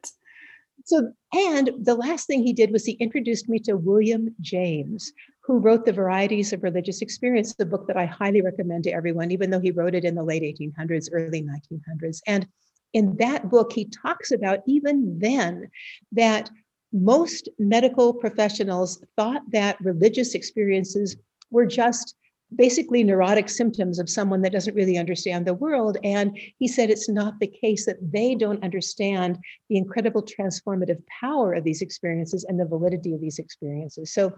so, 0.84 1.12
and 1.32 1.70
the 1.80 1.94
last 1.94 2.26
thing 2.26 2.42
he 2.42 2.52
did 2.52 2.72
was 2.72 2.84
he 2.84 2.92
introduced 2.92 3.48
me 3.48 3.58
to 3.60 3.76
William 3.76 4.34
James, 4.40 5.12
who 5.44 5.58
wrote 5.58 5.84
The 5.84 5.92
Varieties 5.92 6.52
of 6.52 6.62
Religious 6.62 7.02
Experience, 7.02 7.54
the 7.54 7.66
book 7.66 7.86
that 7.88 7.96
I 7.96 8.06
highly 8.06 8.42
recommend 8.42 8.84
to 8.84 8.92
everyone, 8.92 9.30
even 9.32 9.50
though 9.50 9.60
he 9.60 9.72
wrote 9.72 9.94
it 9.94 10.04
in 10.04 10.14
the 10.14 10.22
late 10.22 10.42
1800s, 10.42 11.08
early 11.12 11.42
1900s. 11.42 12.20
And 12.26 12.46
in 12.92 13.16
that 13.16 13.48
book, 13.50 13.72
he 13.72 13.86
talks 13.86 14.30
about 14.30 14.60
even 14.66 15.18
then 15.18 15.68
that 16.12 16.50
most 16.92 17.48
medical 17.58 18.12
professionals 18.14 19.02
thought 19.16 19.42
that 19.50 19.80
religious 19.80 20.34
experiences 20.34 21.16
were 21.50 21.66
just 21.66 22.14
basically 22.54 23.02
neurotic 23.02 23.48
symptoms 23.48 23.98
of 23.98 24.10
someone 24.10 24.42
that 24.42 24.52
doesn't 24.52 24.74
really 24.74 24.98
understand 24.98 25.46
the 25.46 25.54
world. 25.54 25.96
And 26.04 26.38
he 26.58 26.68
said 26.68 26.90
it's 26.90 27.08
not 27.08 27.40
the 27.40 27.46
case 27.46 27.86
that 27.86 27.96
they 28.12 28.34
don't 28.34 28.62
understand 28.62 29.38
the 29.70 29.78
incredible 29.78 30.22
transformative 30.22 31.02
power 31.20 31.54
of 31.54 31.64
these 31.64 31.82
experiences 31.82 32.44
and 32.44 32.60
the 32.60 32.66
validity 32.66 33.14
of 33.14 33.22
these 33.22 33.38
experiences. 33.38 34.12
So 34.12 34.34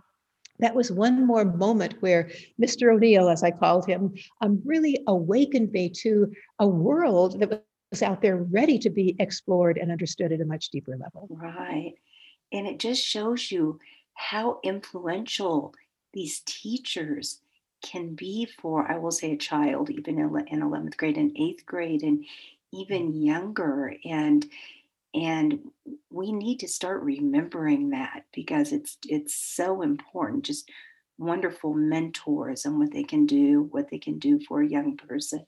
that 0.59 0.75
was 0.75 0.91
one 0.91 1.27
more 1.27 1.45
moment 1.45 2.01
where 2.01 2.31
Mr. 2.61 2.95
O'Neill, 2.95 3.29
as 3.29 3.43
I 3.43 3.51
called 3.51 3.87
him, 3.87 4.15
um, 4.41 4.61
really 4.65 4.99
awakened 5.07 5.73
me 5.73 5.89
to 6.03 6.33
a 6.59 6.67
world 6.67 7.41
that 7.41 7.65
was 7.91 8.03
out 8.03 8.23
there 8.23 8.37
ready 8.37 8.79
to 8.79 8.91
be 8.91 9.17
explored 9.19 9.79
and 9.79 9.91
understood 9.91 10.33
at 10.33 10.41
a 10.41 10.45
much 10.45 10.71
deeper 10.71 10.97
level. 10.97 11.29
Right. 11.31 11.95
And 12.53 12.67
it 12.67 12.79
just 12.79 13.05
shows 13.05 13.51
you 13.51 13.81
how 14.15 14.61
influential 14.63 15.75
these 16.13 16.41
teachers 16.47 17.41
can 17.83 18.15
be 18.15 18.47
for, 18.47 18.91
I 18.91 18.99
will 18.99 19.11
say, 19.11 19.33
a 19.33 19.37
child, 19.37 19.91
even 19.91 20.19
in 20.19 20.61
11th 20.61 20.97
grade 20.97 21.19
and 21.19 21.37
eighth 21.37 21.67
grade, 21.67 22.03
and 22.03 22.25
even 22.73 23.13
younger. 23.13 23.95
And 24.05 24.47
and 25.15 25.61
we 26.11 26.33
need 26.33 26.59
to 26.61 26.69
start 26.69 27.03
remembering 27.03 27.91
that 27.91 28.25
because 28.35 28.73
it's 28.73 28.99
it's 29.09 29.35
so 29.35 29.83
important 29.83 30.45
just 30.45 30.69
wonderful 31.19 31.73
mentors 31.73 32.65
and 32.65 32.79
what 32.79 32.93
they 32.93 33.05
can 33.05 33.25
do 33.25 33.69
what 33.71 33.89
they 33.91 33.99
can 33.99 34.19
do 34.19 34.41
for 34.47 34.61
a 34.61 34.69
young 34.69 34.97
person. 34.97 35.41
Mm. 35.41 35.45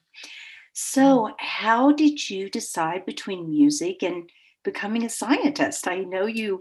So 0.73 1.35
how 1.38 1.92
did 1.92 2.30
you 2.30 2.49
decide 2.49 3.04
between 3.04 3.50
music 3.50 4.02
and 4.02 4.30
becoming 4.62 5.04
a 5.04 5.11
scientist? 5.11 5.88
I 5.88 5.99
know 5.99 6.26
you 6.26 6.61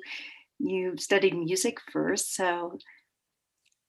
you 0.58 0.96
studied 0.98 1.38
music 1.38 1.78
first 1.92 2.34
so 2.36 2.78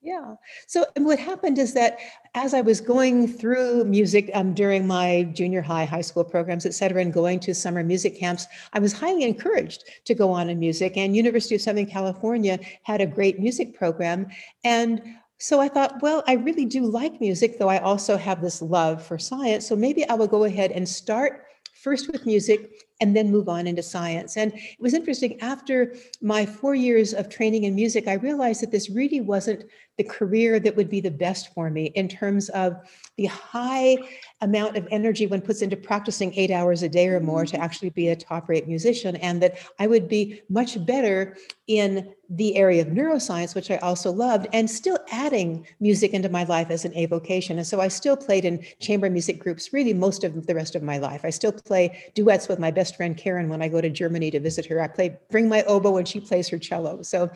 yeah. 0.06 0.36
So 0.68 0.86
what 0.98 1.18
happened 1.18 1.58
is 1.58 1.74
that 1.74 1.98
as 2.34 2.54
I 2.54 2.60
was 2.60 2.80
going 2.80 3.26
through 3.26 3.84
music 3.86 4.30
um, 4.34 4.54
during 4.54 4.86
my 4.86 5.24
junior 5.34 5.60
high, 5.60 5.84
high 5.84 6.00
school 6.00 6.22
programs, 6.22 6.64
et 6.64 6.74
cetera, 6.74 7.02
and 7.02 7.12
going 7.12 7.40
to 7.40 7.52
summer 7.52 7.82
music 7.82 8.16
camps, 8.16 8.46
I 8.72 8.78
was 8.78 8.92
highly 8.92 9.24
encouraged 9.24 9.82
to 10.04 10.14
go 10.14 10.30
on 10.30 10.48
in 10.48 10.60
music. 10.60 10.96
And 10.96 11.16
University 11.16 11.56
of 11.56 11.60
Southern 11.60 11.86
California 11.86 12.60
had 12.84 13.00
a 13.00 13.06
great 13.06 13.40
music 13.40 13.76
program. 13.76 14.28
And 14.62 15.02
so 15.38 15.60
I 15.60 15.68
thought, 15.68 16.00
well, 16.00 16.22
I 16.28 16.34
really 16.34 16.66
do 16.66 16.86
like 16.86 17.20
music, 17.20 17.58
though 17.58 17.68
I 17.68 17.78
also 17.80 18.16
have 18.16 18.40
this 18.40 18.62
love 18.62 19.04
for 19.04 19.18
science. 19.18 19.66
So 19.66 19.74
maybe 19.74 20.08
I 20.08 20.14
will 20.14 20.28
go 20.28 20.44
ahead 20.44 20.70
and 20.70 20.88
start 20.88 21.42
first 21.82 22.10
with 22.12 22.24
music 22.26 22.85
and 23.00 23.16
then 23.16 23.30
move 23.30 23.48
on 23.48 23.66
into 23.66 23.82
science. 23.82 24.36
And 24.36 24.52
it 24.52 24.80
was 24.80 24.94
interesting 24.94 25.40
after 25.40 25.94
my 26.22 26.46
four 26.46 26.74
years 26.74 27.12
of 27.12 27.28
training 27.28 27.64
in 27.64 27.74
music, 27.74 28.08
I 28.08 28.14
realized 28.14 28.62
that 28.62 28.70
this 28.70 28.90
really 28.90 29.20
wasn't 29.20 29.64
the 29.98 30.04
career 30.04 30.60
that 30.60 30.76
would 30.76 30.90
be 30.90 31.00
the 31.00 31.10
best 31.10 31.54
for 31.54 31.70
me 31.70 31.86
in 31.94 32.06
terms 32.06 32.50
of 32.50 32.76
the 33.16 33.24
high 33.26 33.96
amount 34.42 34.76
of 34.76 34.86
energy 34.90 35.26
one 35.26 35.40
puts 35.40 35.62
into 35.62 35.76
practicing 35.76 36.34
eight 36.34 36.50
hours 36.50 36.82
a 36.82 36.88
day 36.88 37.08
or 37.08 37.18
more 37.18 37.46
to 37.46 37.54
mm-hmm. 37.54 37.62
actually 37.62 37.88
be 37.90 38.08
a 38.08 38.16
top 38.16 38.48
rate 38.48 38.68
musician, 38.68 39.16
and 39.16 39.42
that 39.42 39.58
I 39.78 39.86
would 39.86 40.06
be 40.06 40.42
much 40.50 40.84
better 40.84 41.36
in 41.66 42.12
the 42.28 42.56
area 42.56 42.82
of 42.82 42.88
neuroscience, 42.88 43.54
which 43.54 43.70
I 43.70 43.76
also 43.78 44.10
loved, 44.10 44.48
and 44.52 44.68
still 44.68 44.98
adding 45.10 45.66
music 45.80 46.12
into 46.12 46.28
my 46.28 46.44
life 46.44 46.70
as 46.70 46.84
an 46.84 46.94
avocation. 46.96 47.56
And 47.56 47.66
so 47.66 47.80
I 47.80 47.88
still 47.88 48.16
played 48.16 48.44
in 48.44 48.64
chamber 48.80 49.08
music 49.08 49.38
groups 49.38 49.72
really 49.72 49.94
most 49.94 50.24
of 50.24 50.46
the 50.46 50.54
rest 50.54 50.74
of 50.74 50.82
my 50.82 50.98
life. 50.98 51.22
I 51.24 51.30
still 51.30 51.52
play 51.52 52.10
duets 52.14 52.48
with 52.48 52.58
my 52.58 52.70
best 52.70 52.85
friend 52.94 53.16
Karen 53.16 53.48
when 53.48 53.62
I 53.62 53.68
go 53.68 53.80
to 53.80 53.90
Germany 53.90 54.30
to 54.30 54.40
visit 54.40 54.66
her. 54.66 54.80
I 54.80 54.88
play 54.88 55.16
bring 55.30 55.48
my 55.48 55.62
oboe 55.64 55.96
and 55.96 56.06
she 56.06 56.20
plays 56.20 56.48
her 56.48 56.58
cello. 56.58 57.02
So 57.02 57.30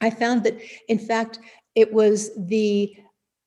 I 0.00 0.10
found 0.10 0.44
that, 0.44 0.58
in 0.88 0.98
fact, 0.98 1.38
it 1.74 1.92
was 1.92 2.30
the 2.36 2.94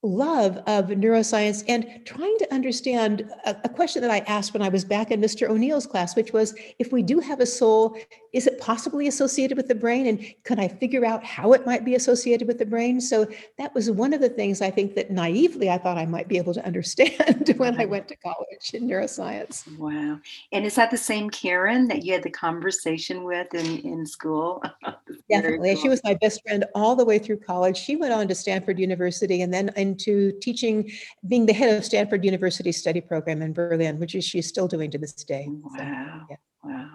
love 0.02 0.58
of 0.60 0.86
neuroscience 0.88 1.64
and 1.68 2.02
trying 2.06 2.38
to 2.38 2.54
understand 2.54 3.30
a, 3.46 3.56
a, 3.66 3.70
question 3.70 4.02
that 4.02 4.12
I 4.12 4.20
asked 4.20 4.54
when 4.54 4.62
I 4.62 4.70
was 4.70 4.86
back 4.86 5.12
in 5.12 5.20
Mr. 5.20 5.50
O'Neill's 5.50 5.86
class, 5.86 6.16
which 6.16 6.32
was 6.32 6.56
if 6.80 6.94
we 6.94 7.04
do 7.04 7.20
have 7.20 7.42
a 7.42 7.46
soul, 7.46 7.98
is 8.32 8.48
it 8.48 8.62
possibly 8.62 9.08
associated 9.08 9.58
with 9.58 9.68
the 9.68 9.76
brain? 9.76 10.08
And 10.08 10.26
could 10.46 10.58
I 10.58 10.70
figure 10.70 11.06
out 11.06 11.26
how 11.26 11.52
it 11.52 11.66
might 11.66 11.84
be 11.84 11.96
associated 11.96 12.48
with 12.48 12.60
the 12.60 12.66
brain? 12.66 13.02
So 13.02 13.28
that 13.58 13.76
was 13.76 13.92
one 13.92 14.14
of 14.14 14.22
the 14.22 14.30
things 14.30 14.62
I 14.62 14.72
think 14.72 14.96
that 14.96 15.12
naively 15.12 15.70
I 15.70 15.78
thought 15.78 15.98
I 15.98 16.06
might 16.06 16.30
be 16.30 16.38
able 16.38 16.54
to 16.54 16.66
understand 16.66 17.54
when 17.58 17.80
I 17.80 17.86
went 17.86 18.08
to 18.08 18.16
college 18.18 18.74
in 18.74 18.88
neuroscience. 18.88 19.68
Wow. 19.78 20.20
And 20.54 20.66
is 20.66 20.76
that 20.76 20.92
the 20.92 20.98
same 20.98 21.30
Karen 21.30 21.90
that 21.90 22.06
you 22.06 22.14
had 22.14 22.24
the 22.24 22.30
conversation 22.30 23.24
with 23.24 23.54
in, 23.54 23.80
in 23.80 24.06
school? 24.06 24.64
Definitely. 25.30 25.76
She 25.76 25.90
was 25.90 26.02
my 26.04 26.16
best 26.16 26.42
friend 26.42 26.66
all 26.74 26.96
the 26.96 27.06
way 27.06 27.20
through 27.20 27.38
college. 27.38 27.78
She 27.78 27.96
went 27.96 28.14
on 28.14 28.28
to 28.28 28.36
Stanford 28.36 28.80
University 28.80 29.42
and 29.42 29.54
then 29.54 29.72
into 29.76 30.32
teaching, 30.42 30.92
being 31.28 31.46
the 31.46 31.54
head 31.54 31.78
of 31.78 31.86
Stanford 31.86 32.26
University 32.26 32.72
study 32.72 33.02
program 33.02 33.42
in 33.42 33.54
Berlin, 33.54 34.00
which 34.00 34.16
is 34.16 34.26
she's 34.26 34.48
still 34.48 34.68
doing 34.68 34.90
to 34.92 34.98
this 34.98 35.14
day. 35.14 35.46
Wow. 35.48 35.70
So, 35.78 35.84
yeah. 35.84 36.36
Wow 36.64 36.90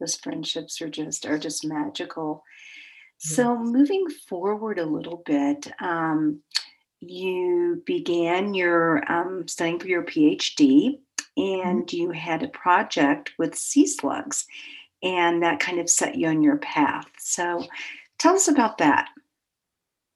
those 0.00 0.16
friendships 0.16 0.80
are 0.80 0.88
just 0.88 1.26
are 1.26 1.38
just 1.38 1.64
magical 1.64 2.42
so 3.18 3.56
moving 3.58 4.06
forward 4.28 4.78
a 4.78 4.86
little 4.86 5.22
bit 5.26 5.70
um, 5.80 6.40
you 7.00 7.82
began 7.86 8.54
your 8.54 9.10
um, 9.12 9.46
studying 9.46 9.78
for 9.78 9.86
your 9.86 10.02
phd 10.02 10.56
mm-hmm. 10.58 11.68
and 11.68 11.92
you 11.92 12.10
had 12.10 12.42
a 12.42 12.48
project 12.48 13.32
with 13.38 13.54
sea 13.54 13.86
slugs 13.86 14.46
and 15.02 15.42
that 15.42 15.60
kind 15.60 15.78
of 15.78 15.88
set 15.88 16.16
you 16.16 16.28
on 16.28 16.42
your 16.42 16.58
path 16.58 17.06
so 17.18 17.66
tell 18.18 18.34
us 18.34 18.48
about 18.48 18.78
that 18.78 19.08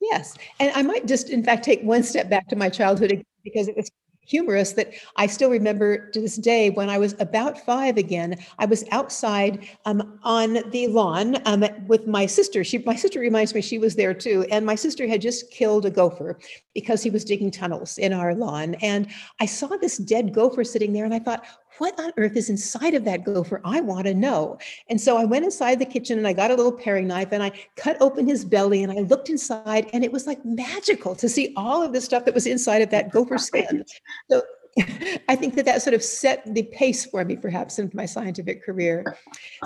yes 0.00 0.36
and 0.60 0.72
i 0.74 0.82
might 0.82 1.06
just 1.06 1.30
in 1.30 1.42
fact 1.42 1.64
take 1.64 1.82
one 1.82 2.02
step 2.02 2.28
back 2.28 2.46
to 2.48 2.56
my 2.56 2.68
childhood 2.68 3.24
because 3.44 3.68
it 3.68 3.76
was 3.76 3.90
humorous 4.26 4.72
that 4.72 4.92
I 5.16 5.26
still 5.26 5.50
remember 5.50 6.10
to 6.10 6.20
this 6.20 6.36
day 6.36 6.70
when 6.70 6.88
I 6.88 6.98
was 6.98 7.14
about 7.20 7.58
five 7.58 7.96
again. 7.96 8.36
I 8.58 8.66
was 8.66 8.84
outside 8.90 9.68
um, 9.84 10.18
on 10.22 10.58
the 10.70 10.86
lawn 10.88 11.36
um, 11.46 11.64
with 11.86 12.06
my 12.06 12.26
sister. 12.26 12.64
She, 12.64 12.78
my 12.78 12.96
sister 12.96 13.20
reminds 13.20 13.54
me 13.54 13.60
she 13.60 13.78
was 13.78 13.94
there 13.96 14.14
too, 14.14 14.46
and 14.50 14.64
my 14.64 14.74
sister 14.74 15.06
had 15.06 15.20
just 15.20 15.50
killed 15.50 15.86
a 15.86 15.90
gopher 15.90 16.38
because 16.74 17.02
he 17.02 17.10
was 17.10 17.24
digging 17.24 17.50
tunnels 17.50 17.98
in 17.98 18.12
our 18.12 18.34
lawn. 18.34 18.74
And 18.76 19.08
I 19.40 19.46
saw 19.46 19.68
this 19.68 19.98
dead 19.98 20.32
gopher 20.32 20.64
sitting 20.64 20.92
there, 20.92 21.04
and 21.04 21.14
I 21.14 21.18
thought, 21.18 21.44
what 21.78 21.99
on 21.99 22.12
earth 22.16 22.37
is 22.37 22.50
inside 22.50 22.95
of 22.95 23.04
that 23.04 23.25
gopher? 23.25 23.61
I 23.64 23.81
want 23.81 24.07
to 24.07 24.14
know. 24.14 24.59
And 24.88 25.00
so 25.00 25.16
I 25.16 25.25
went 25.25 25.45
inside 25.45 25.78
the 25.78 25.87
kitchen 25.87 26.19
and 26.19 26.26
I 26.26 26.33
got 26.33 26.50
a 26.50 26.54
little 26.54 26.73
paring 26.73 27.09
knife 27.09 27.33
and 27.33 27.43
I 27.43 27.52
cut 27.76 27.97
open 28.00 28.26
his 28.26 28.45
belly 28.45 28.83
and 28.83 28.93
I 28.93 29.02
looked 29.02 29.31
inside 29.31 29.90
and 29.93 30.04
it 30.04 30.12
was 30.12 30.26
like 30.26 30.45
magical 30.45 31.14
to 31.16 31.28
see 31.28 31.52
all 31.57 31.83
of 31.83 31.93
the 31.93 32.00
stuff 32.00 32.25
that 32.25 32.35
was 32.35 32.47
inside 32.47 32.83
of 32.83 32.90
that 32.90 33.11
gopher 33.11 33.38
skin. 33.38 33.85
So 34.31 34.43
I 35.28 35.37
think 35.37 35.54
that 35.54 35.64
that 35.66 35.83
sort 35.83 35.95
of 35.95 36.02
set 36.02 36.43
the 36.52 36.64
pace 36.64 37.04
for 37.04 37.25
me, 37.25 37.37
perhaps, 37.37 37.78
in 37.78 37.90
my 37.95 38.07
scientific 38.07 38.64
career. 38.64 39.16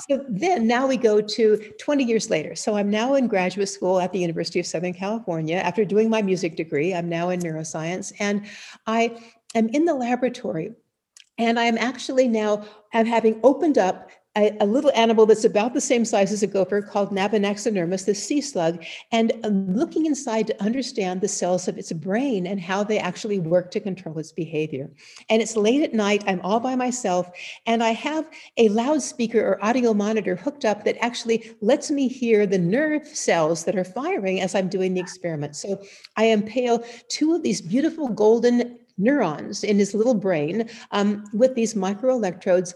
So 0.09 0.25
then 0.29 0.67
now 0.67 0.87
we 0.87 0.97
go 0.97 1.21
to 1.21 1.57
20 1.79 2.05
years 2.05 2.31
later. 2.31 2.55
So 2.55 2.77
I'm 2.77 2.91
now 2.91 3.15
in 3.15 3.27
graduate 3.27 3.69
school 3.69 4.01
at 4.01 4.13
the 4.13 4.19
University 4.19 4.61
of 4.61 4.67
Southern 4.67 4.93
California. 4.93 5.57
After 5.57 5.85
doing 5.85 6.11
my 6.11 6.23
music 6.23 6.57
degree, 6.57 6.95
I'm 6.95 7.09
now 7.09 7.31
in 7.31 7.41
neuroscience. 7.41 8.13
And 8.19 8.47
I 8.87 9.17
am 9.55 9.69
in 9.69 9.85
the 9.85 9.95
laboratory 9.95 10.75
and 11.39 11.59
I'm 11.59 11.79
actually 11.79 12.29
now 12.29 12.65
I'm 12.93 13.07
having 13.07 13.41
opened 13.43 13.79
up 13.79 14.11
a, 14.37 14.57
a, 14.61 14.67
little 14.67 14.93
animal 14.95 15.27
that's 15.27 15.45
about 15.45 15.75
the 15.75 15.81
same 15.81 16.05
size 16.05 16.33
as 16.33 16.43
a 16.43 16.47
gopher 16.47 16.81
called 16.81 17.11
Navanax 17.11 17.67
inermis, 17.67 18.07
the 18.07 18.15
sea 18.15 18.41
slug, 18.41 18.85
and 19.11 19.33
I'm 19.43 19.75
looking 19.75 20.07
inside 20.07 20.47
to 20.47 20.63
understand 20.63 21.21
the 21.21 21.29
cells 21.29 21.67
of 21.67 21.77
its 21.77 21.93
brain 21.93 22.47
and 22.47 22.61
how 22.61 22.85
they 22.85 22.99
actually 22.99 23.41
work 23.41 23.71
to 23.73 23.81
control 23.81 24.19
its 24.19 24.31
behavior. 24.31 24.91
And 25.29 25.43
it's 25.43 25.57
late 25.57 25.83
at 25.83 25.95
night, 25.95 26.23
I'm 26.27 26.41
all 26.43 26.61
by 26.61 26.77
myself, 26.77 27.31
and 27.67 27.83
I 27.83 27.91
have 27.91 28.29
a 28.57 28.69
loudspeaker 28.69 29.41
or 29.41 29.65
audio 29.65 29.93
monitor 29.93 30.37
hooked 30.37 30.65
up 30.65 30.85
that 30.85 31.03
actually 31.05 31.57
lets 31.61 31.91
me 31.91 32.07
hear 32.07 32.47
the 32.47 32.59
nerve 32.59 33.09
cells 33.09 33.65
that 33.65 33.77
are 33.77 33.85
firing 33.85 34.41
as 34.41 34.55
I'm 34.55 34.69
doing 34.69 34.95
the 34.95 35.01
experiment. 35.01 35.57
So 35.57 35.83
I 36.17 36.27
impale 36.27 36.85
two 37.09 37.35
of 37.35 37.43
these 37.43 37.61
beautiful 37.61 38.09
golden 38.09 38.79
neurons 38.99 39.65
in 39.65 39.79
his 39.79 39.95
little 39.95 40.15
brain 40.15 40.69
um, 40.91 41.25
with 41.33 41.55
these 41.55 41.75
microelectrodes 41.75 42.75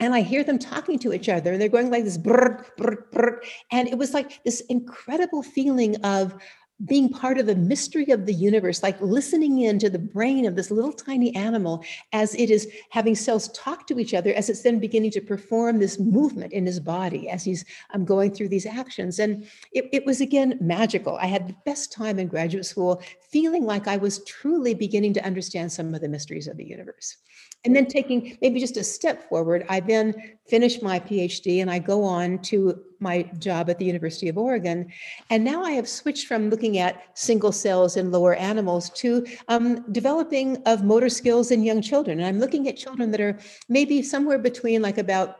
and 0.00 0.14
I 0.14 0.20
hear 0.20 0.44
them 0.44 0.58
talking 0.58 0.98
to 1.00 1.12
each 1.12 1.28
other, 1.28 1.52
and 1.52 1.60
they're 1.60 1.68
going 1.68 1.90
like 1.90 2.04
this, 2.04 2.18
brr, 2.18 2.64
brr, 2.76 3.08
brr. 3.10 3.42
and 3.72 3.88
it 3.88 3.98
was 3.98 4.14
like 4.14 4.42
this 4.44 4.60
incredible 4.68 5.42
feeling 5.42 5.96
of 6.04 6.34
being 6.84 7.08
part 7.08 7.38
of 7.38 7.46
the 7.46 7.56
mystery 7.56 8.06
of 8.10 8.24
the 8.24 8.32
universe, 8.32 8.84
like 8.84 9.00
listening 9.00 9.62
in 9.62 9.80
to 9.80 9.90
the 9.90 9.98
brain 9.98 10.46
of 10.46 10.54
this 10.54 10.70
little 10.70 10.92
tiny 10.92 11.34
animal 11.34 11.84
as 12.12 12.36
it 12.36 12.50
is 12.50 12.68
having 12.90 13.16
cells 13.16 13.48
talk 13.48 13.86
to 13.88 13.98
each 13.98 14.14
other, 14.14 14.32
as 14.34 14.48
it's 14.48 14.62
then 14.62 14.78
beginning 14.78 15.10
to 15.10 15.20
perform 15.20 15.78
this 15.78 15.98
movement 15.98 16.52
in 16.52 16.64
his 16.64 16.78
body 16.78 17.28
as 17.28 17.42
he's 17.42 17.64
um, 17.94 18.04
going 18.04 18.32
through 18.32 18.48
these 18.48 18.66
actions. 18.66 19.18
And 19.18 19.44
it, 19.72 19.88
it 19.92 20.06
was 20.06 20.20
again 20.20 20.56
magical. 20.60 21.16
I 21.16 21.26
had 21.26 21.48
the 21.48 21.56
best 21.64 21.92
time 21.92 22.20
in 22.20 22.28
graduate 22.28 22.66
school, 22.66 23.02
feeling 23.28 23.64
like 23.64 23.88
I 23.88 23.96
was 23.96 24.22
truly 24.24 24.72
beginning 24.72 25.14
to 25.14 25.24
understand 25.24 25.72
some 25.72 25.92
of 25.94 26.00
the 26.00 26.08
mysteries 26.08 26.46
of 26.46 26.56
the 26.56 26.64
universe. 26.64 27.16
And 27.64 27.74
then 27.74 27.86
taking 27.86 28.38
maybe 28.40 28.60
just 28.60 28.76
a 28.76 28.84
step 28.84 29.28
forward, 29.28 29.66
I 29.68 29.80
then 29.80 30.14
finish 30.46 30.80
my 30.80 31.00
PhD 31.00 31.60
and 31.60 31.68
I 31.68 31.80
go 31.80 32.04
on 32.04 32.38
to 32.42 32.84
my 33.00 33.22
job 33.38 33.70
at 33.70 33.78
the 33.78 33.84
University 33.84 34.28
of 34.28 34.38
Oregon. 34.38 34.90
And 35.30 35.44
now 35.44 35.62
I 35.62 35.72
have 35.72 35.88
switched 35.88 36.26
from 36.26 36.50
looking 36.50 36.78
at 36.78 37.02
single 37.14 37.52
cells 37.52 37.96
in 37.96 38.10
lower 38.10 38.34
animals 38.34 38.90
to 38.90 39.26
um, 39.48 39.90
developing 39.92 40.56
of 40.66 40.84
motor 40.84 41.08
skills 41.08 41.50
in 41.50 41.62
young 41.62 41.82
children. 41.82 42.18
And 42.18 42.26
I'm 42.26 42.38
looking 42.38 42.68
at 42.68 42.76
children 42.76 43.10
that 43.12 43.20
are 43.20 43.38
maybe 43.68 44.02
somewhere 44.02 44.38
between 44.38 44.82
like 44.82 44.98
about 44.98 45.36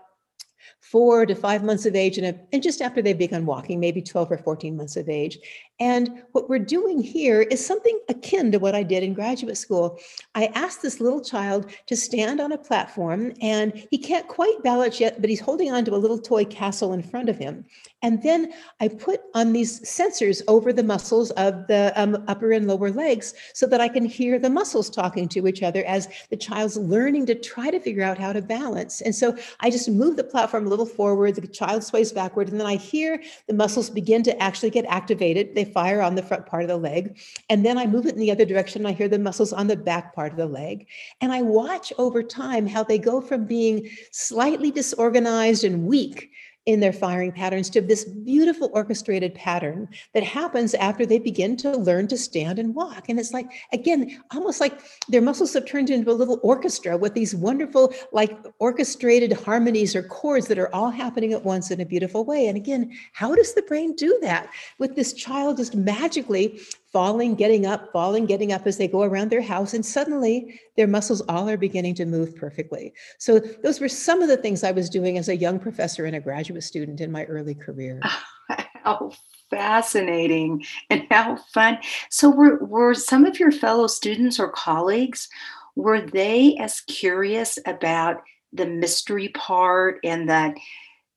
four 0.90 1.26
to 1.26 1.35
five 1.35 1.62
months 1.62 1.85
of 1.85 1.95
age 1.95 2.16
and, 2.16 2.38
and 2.52 2.62
just 2.62 2.80
after 2.80 3.02
they've 3.02 3.18
begun 3.18 3.45
walking, 3.45 3.78
maybe 3.78 4.00
12 4.00 4.33
or 4.33 4.38
14 4.38 4.76
months 4.76 4.97
of 4.97 5.09
age. 5.09 5.38
And 5.80 6.23
what 6.33 6.49
we're 6.49 6.59
doing 6.59 7.02
here 7.02 7.42
is 7.42 7.64
something 7.64 7.99
akin 8.09 8.50
to 8.52 8.59
what 8.59 8.75
I 8.75 8.83
did 8.83 9.02
in 9.02 9.12
graduate 9.12 9.59
school. 9.59 9.99
I 10.35 10.47
asked 10.54 10.83
this 10.83 11.00
little 11.00 11.21
child 11.21 11.71
to 11.87 11.97
stand 11.97 12.40
on 12.40 12.52
a 12.52 12.59
platform, 12.59 13.33
and 13.40 13.87
he 13.90 13.99
can't 13.99 14.26
quite 14.26 14.62
balance 14.64 14.99
yet, 14.99 15.21
but 15.21 15.30
he's 15.30 15.40
holding 15.40 15.71
on 15.71 15.85
to 15.85 15.95
a 15.95 15.97
little 15.97 16.18
toy 16.18 16.45
castle 16.47 16.95
in 16.95 17.02
front 17.02 17.28
of 17.28 17.37
him. 17.37 17.64
And 18.02 18.23
then 18.23 18.52
I 18.81 18.88
put 18.88 19.21
on 19.35 19.52
these 19.52 19.81
sensors 19.81 20.43
over 20.47 20.73
the 20.73 20.85
muscles 20.85 21.33
of 21.33 21.67
the 21.67 21.93
um, 21.97 22.23
upper 22.28 22.52
and 22.52 22.69
lower 22.69 22.90
legs 22.90 23.35
so 23.55 23.67
that 23.67 23.81
I 23.81 23.88
can 23.88 24.05
hear 24.05 24.38
the 24.38 24.50
muscles 24.50 24.88
talking 24.88 25.28
to 25.31 25.49
each 25.49 25.62
other 25.62 25.85
as 25.85 26.09
the 26.31 26.37
child's 26.37 26.76
learning 26.76 27.26
to 27.26 27.35
try 27.35 27.71
to 27.71 27.81
figure 27.81 28.05
out 28.05 28.17
how 28.19 28.33
to 28.33 28.40
balance. 28.40 29.00
And 29.00 29.14
so 29.14 29.37
I 29.61 29.71
just 29.71 29.88
move 29.88 30.17
the 30.17 30.25
platform 30.25 30.67
a 30.67 30.71
little 30.71 30.87
forward, 30.87 31.35
the 31.35 31.47
child 31.49 31.83
sways 31.83 32.12
backward, 32.12 32.49
and 32.49 32.61
then 32.61 32.67
I 32.67 32.76
hear 32.76 33.21
the 33.49 33.55
muscles 33.55 33.90
begin 33.90 34.23
to 34.25 34.43
actually 34.43 34.71
get 34.71 34.85
activated. 34.87 35.55
They 35.55 35.64
fire 35.64 36.00
on 36.00 36.14
the 36.14 36.23
front 36.23 36.47
part 36.47 36.62
of 36.62 36.69
the 36.69 36.76
leg. 36.76 37.19
And 37.50 37.64
then 37.64 37.78
I 37.78 37.87
move 37.87 38.07
it 38.07 38.14
in 38.14 38.21
the 38.21 38.31
other 38.31 38.45
direction. 38.45 38.87
I 38.87 38.93
hear 38.93 39.09
the 39.09 39.19
muscles 39.19 39.52
on 39.52 39.67
the 39.67 39.76
back 39.76 40.14
part 40.14 40.33
of 40.33 40.38
the 40.38 40.47
leg. 40.47 40.87
And 41.21 41.33
I 41.33 41.43
watch 41.43 41.93
over 41.99 42.23
time 42.23 42.67
how 42.67 42.85
they 42.85 42.99
go 42.99 43.21
from 43.21 43.45
being 43.45 43.88
slightly 44.12 44.71
disorganized 44.71 45.64
and 45.64 45.85
weak 45.85 46.31
in 46.69 46.81
their 46.81 46.93
firing 46.93 47.33
patterns 47.33 47.71
to 47.71 47.81
this 47.81 48.05
beautiful 48.05 48.71
orchestrated 48.75 49.35
pattern 49.35 49.89
that 50.13 50.23
happens 50.23 50.75
after 50.75 51.07
they 51.07 51.19
begin 51.19 51.57
to 51.57 51.71
learn 51.71 52.07
to 52.07 52.19
stand 52.19 52.59
and 52.59 52.75
walk. 52.75 53.09
And 53.09 53.19
it's 53.19 53.33
like, 53.33 53.51
again, 53.73 54.23
almost 54.35 54.61
like 54.61 54.79
their 55.09 55.23
muscles 55.23 55.55
have 55.55 55.65
turned 55.65 55.89
into 55.89 56.11
a 56.11 56.13
little 56.13 56.39
orchestra 56.43 56.99
with 56.99 57.15
these 57.15 57.35
wonderful, 57.35 57.95
like 58.13 58.37
orchestrated 58.59 59.33
harmonies 59.33 59.97
or 59.97 60.03
chords 60.03 60.47
that 60.49 60.59
are 60.59 60.73
all 60.75 60.91
happening 60.91 61.33
at 61.33 61.43
once 61.43 61.71
in 61.71 61.81
a 61.81 61.87
beautiful 61.87 62.27
way. 62.27 62.49
And 62.49 62.59
again, 62.59 62.93
how 63.15 63.35
does 63.35 63.55
the 63.55 63.63
brain 63.63 63.97
do 63.97 64.19
that 64.21 64.51
with 64.79 64.95
this 64.95 65.15
child 65.15 65.57
just 65.57 65.75
magically 65.75 66.61
falling, 66.92 67.35
getting 67.35 67.66
up, 67.66 67.92
falling, 67.92 68.26
getting 68.26 68.52
up 68.52 68.66
as 68.66 68.78
they 68.78 68.88
go 68.88 69.02
around 69.02 69.30
their 69.30 69.42
house. 69.42 69.75
And 69.75 69.85
suddenly 69.85 70.61
their 70.76 70.87
muscles 70.87 71.21
all 71.23 71.49
are 71.49 71.57
beginning 71.57 71.95
to 71.97 72.07
move 72.07 72.35
perfectly. 72.37 72.92
So, 73.18 73.38
those 73.38 73.80
were 73.80 73.88
some 73.88 74.23
of 74.23 74.28
the 74.28 74.37
things 74.37 74.64
I 74.64 74.73
was 74.73 74.88
doing 74.88 75.18
as 75.18 75.28
a 75.28 75.37
young 75.37 75.59
professor 75.59 76.07
and 76.07 76.16
a 76.16 76.21
graduate 76.21 76.64
student 76.64 77.00
in 77.00 77.12
my 77.12 77.25
early 77.25 77.54
career. 77.54 78.00
How 78.85 79.12
fascinating 79.50 80.64
and 80.88 81.04
how 81.11 81.37
fun. 81.52 81.78
So, 82.11 82.30
were, 82.30 82.64
were 82.64 82.95
some 82.95 83.26
of 83.26 83.38
your 83.38 83.52
fellow 83.52 83.87
students 83.87 84.38
or 84.38 84.50
colleagues, 84.50 85.28
were 85.75 86.00
they 86.00 86.57
as 86.57 86.80
curious 86.83 87.59
about 87.66 88.23
the 88.52 88.66
mystery 88.66 89.28
part 89.28 89.99
and 90.04 90.28
that? 90.28 90.54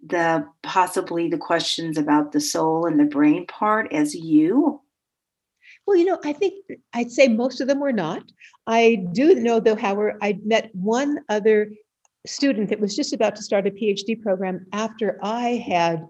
the 0.04 0.44
possibly 0.64 1.30
the 1.30 1.38
questions 1.38 1.96
about 1.96 2.32
the 2.32 2.42
soul 2.42 2.88
and 2.88 3.00
the 3.00 3.06
brain 3.06 3.46
part 3.46 3.94
as 3.94 4.16
you 4.16 4.82
well, 5.86 5.98
you 5.98 6.06
know, 6.06 6.20
I 6.24 6.34
think 6.34 6.64
I'd 6.94 7.12
say 7.12 7.28
most 7.28 7.62
of 7.62 7.68
them 7.68 7.80
were 7.80 7.92
not. 7.92 8.24
I 8.68 9.06
do 9.14 9.36
know, 9.36 9.60
though, 9.60 9.76
however, 9.76 10.18
I 10.22 10.40
met 10.44 10.70
one 10.74 11.20
other 11.30 11.72
student 12.26 12.70
that 12.70 12.80
was 12.80 12.96
just 12.96 13.14
about 13.14 13.36
to 13.36 13.44
start 13.44 13.68
a 13.68 13.72
PhD 13.72 14.22
program 14.22 14.66
after 14.74 15.20
I 15.24 15.64
had 15.68 16.06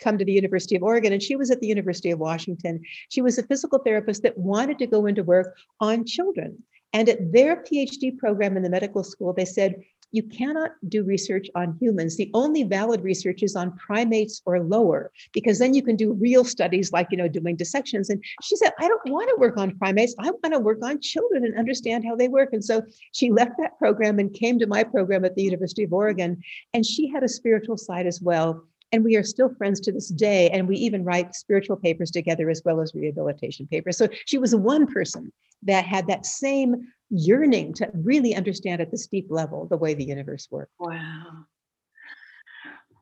come 0.00 0.18
to 0.18 0.24
the 0.24 0.32
University 0.32 0.74
of 0.76 0.82
Oregon, 0.82 1.12
and 1.12 1.22
she 1.22 1.36
was 1.36 1.50
at 1.50 1.60
the 1.60 1.66
University 1.66 2.10
of 2.10 2.18
Washington. 2.18 2.82
She 3.10 3.22
was 3.22 3.38
a 3.38 3.46
physical 3.46 3.78
therapist 3.78 4.22
that 4.22 4.36
wanted 4.36 4.78
to 4.78 4.86
go 4.86 5.06
into 5.06 5.22
work 5.22 5.56
on 5.80 6.04
children. 6.04 6.62
And 6.92 7.08
at 7.08 7.32
their 7.32 7.56
PhD 7.56 8.16
program 8.16 8.56
in 8.56 8.62
the 8.62 8.70
medical 8.70 9.02
school, 9.02 9.32
they 9.32 9.44
said, 9.44 9.76
you 10.14 10.22
cannot 10.22 10.70
do 10.88 11.02
research 11.02 11.48
on 11.56 11.76
humans. 11.80 12.16
The 12.16 12.30
only 12.34 12.62
valid 12.62 13.02
research 13.02 13.42
is 13.42 13.56
on 13.56 13.76
primates 13.76 14.40
or 14.46 14.60
lower, 14.60 15.10
because 15.32 15.58
then 15.58 15.74
you 15.74 15.82
can 15.82 15.96
do 15.96 16.12
real 16.12 16.44
studies 16.44 16.92
like, 16.92 17.08
you 17.10 17.16
know, 17.16 17.26
doing 17.26 17.56
dissections. 17.56 18.10
And 18.10 18.22
she 18.40 18.54
said, 18.54 18.72
I 18.78 18.86
don't 18.86 19.10
want 19.10 19.28
to 19.30 19.36
work 19.40 19.56
on 19.56 19.76
primates. 19.76 20.14
I 20.20 20.30
want 20.30 20.54
to 20.54 20.60
work 20.60 20.78
on 20.84 21.00
children 21.00 21.44
and 21.44 21.58
understand 21.58 22.04
how 22.04 22.14
they 22.14 22.28
work. 22.28 22.50
And 22.52 22.64
so 22.64 22.82
she 23.10 23.32
left 23.32 23.52
that 23.58 23.76
program 23.76 24.20
and 24.20 24.32
came 24.32 24.56
to 24.60 24.68
my 24.68 24.84
program 24.84 25.24
at 25.24 25.34
the 25.34 25.42
University 25.42 25.82
of 25.82 25.92
Oregon. 25.92 26.40
And 26.74 26.86
she 26.86 27.08
had 27.08 27.24
a 27.24 27.28
spiritual 27.28 27.76
side 27.76 28.06
as 28.06 28.20
well. 28.22 28.62
And 28.92 29.02
we 29.02 29.16
are 29.16 29.24
still 29.24 29.52
friends 29.56 29.80
to 29.80 29.90
this 29.90 30.10
day. 30.10 30.48
And 30.50 30.68
we 30.68 30.76
even 30.76 31.02
write 31.02 31.34
spiritual 31.34 31.76
papers 31.76 32.12
together 32.12 32.48
as 32.50 32.62
well 32.64 32.80
as 32.80 32.94
rehabilitation 32.94 33.66
papers. 33.66 33.98
So 33.98 34.06
she 34.26 34.38
was 34.38 34.54
one 34.54 34.86
person 34.86 35.32
that 35.64 35.84
had 35.84 36.06
that 36.06 36.24
same 36.24 36.86
yearning 37.10 37.74
to 37.74 37.90
really 37.94 38.34
understand 38.34 38.80
at 38.80 38.90
this 38.90 39.06
deep 39.06 39.26
level 39.30 39.66
the 39.66 39.76
way 39.76 39.94
the 39.94 40.04
universe 40.04 40.48
works. 40.50 40.72
Wow. 40.78 41.46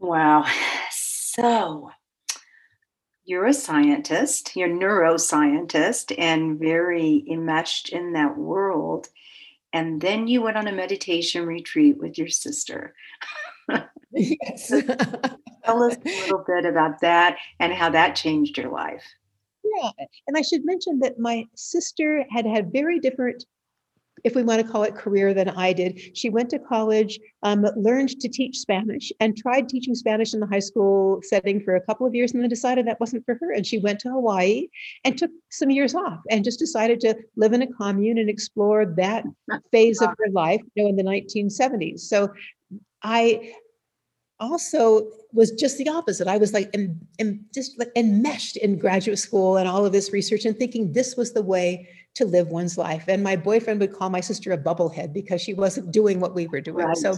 Wow. 0.01 0.47
So 0.91 1.91
you're 3.25 3.47
a 3.47 3.55
scientist, 3.55 4.57
you're 4.57 4.69
a 4.69 4.73
neuroscientist, 4.73 6.15
and 6.19 6.59
very 6.59 7.25
enmeshed 7.31 7.91
in 7.91 8.13
that 8.15 8.37
world. 8.37 9.09
And 9.73 10.01
then 10.01 10.27
you 10.27 10.43
went 10.43 10.57
on 10.57 10.67
a 10.67 10.73
meditation 10.73 11.47
retreat 11.47 11.99
with 11.99 12.19
your 12.19 12.29
sister. 12.29 12.95
yes. 14.13 14.69
Tell 15.65 15.83
us 15.85 15.97
a 15.97 16.09
little 16.23 16.45
bit 16.47 16.67
about 16.67 17.01
that 17.01 17.39
and 17.61 17.73
how 17.73 17.91
that 17.91 18.17
changed 18.17 18.59
your 18.59 18.71
life. 18.71 19.05
Yeah. 19.65 19.91
And 20.27 20.37
I 20.37 20.43
should 20.43 20.65
mention 20.65 20.99
that 20.99 21.19
my 21.19 21.47
sister 21.55 22.27
had 22.31 22.45
had 22.45 22.73
very 22.73 22.99
different 22.99 23.45
if 24.25 24.35
we 24.35 24.43
want 24.43 24.65
to 24.65 24.71
call 24.71 24.85
it 24.85 24.95
career 24.95 25.35
than 25.35 25.49
I 25.49 25.73
did. 25.73 26.17
She 26.17 26.29
went 26.29 26.51
to 26.51 26.59
college, 26.59 27.19
um, 27.43 27.67
learned 27.77 28.11
to 28.21 28.29
teach 28.29 28.59
Spanish, 28.59 29.13
and 29.21 29.37
tried 29.37 29.69
teaching 29.69 29.95
Spanish 29.95 30.35
in 30.35 30.41
the 30.41 30.47
high 30.47 30.61
school 30.61 31.21
setting 31.23 31.61
for 31.61 31.77
a 31.77 31.81
couple 31.81 32.07
of 32.07 32.15
years, 32.15 32.33
and 32.33 32.43
then 32.43 32.49
decided 32.49 32.87
that 32.87 33.01
wasn't 33.01 33.25
for 33.25 33.37
her. 33.41 33.53
And 33.53 33.67
she 33.67 33.79
went 33.79 34.01
to 34.01 34.11
Hawaii 34.11 34.69
and 35.05 35.19
took 35.19 35.31
some 35.51 35.71
years 35.71 35.95
off, 35.95 36.21
and 36.31 36.45
just 36.45 36.59
decided 36.59 37.01
to 37.01 37.17
live 37.37 37.53
in 37.53 37.63
a 37.63 37.67
commune 37.67 38.19
and 38.19 38.31
explore 38.31 38.87
that 38.97 39.25
phase 39.71 40.01
of 40.01 40.11
her 40.19 40.31
life, 40.31 40.61
you 40.75 40.85
know, 40.85 40.89
in 40.89 40.97
the 40.97 41.03
1970s. 41.03 42.01
So 42.01 42.33
I 43.03 43.55
also 44.39 45.09
was 45.33 45.53
just 45.53 45.79
the 45.79 45.89
opposite. 45.89 46.27
I 46.27 46.37
was 46.37 46.53
like, 46.53 46.75
and 46.75 47.45
just 47.55 47.79
like 47.79 47.91
enmeshed 47.97 48.57
in 48.57 48.79
graduate 48.79 49.19
school 49.19 49.57
and 49.57 49.69
all 49.69 49.87
of 49.87 49.93
this 49.93 50.13
research 50.13 50.45
and 50.45 50.57
thinking 50.57 50.93
this 50.93 51.17
was 51.17 51.33
the 51.33 51.43
way 51.43 51.89
to 52.15 52.25
live 52.25 52.49
one's 52.49 52.77
life. 52.77 53.05
And 53.09 53.23
my 53.23 53.37
boyfriend 53.37 53.81
would 53.81 53.93
call 53.93 54.11
my 54.11 54.21
sister 54.21 54.53
a 54.53 54.59
bubblehead 54.59 55.13
because 55.13 55.41
she 55.41 55.55
wasn't 55.55 55.93
doing 55.93 56.21
what 56.21 56.35
we 56.35 56.47
were 56.47 56.61
doing. 56.61 56.87
Right. 56.87 56.97
So 56.97 57.17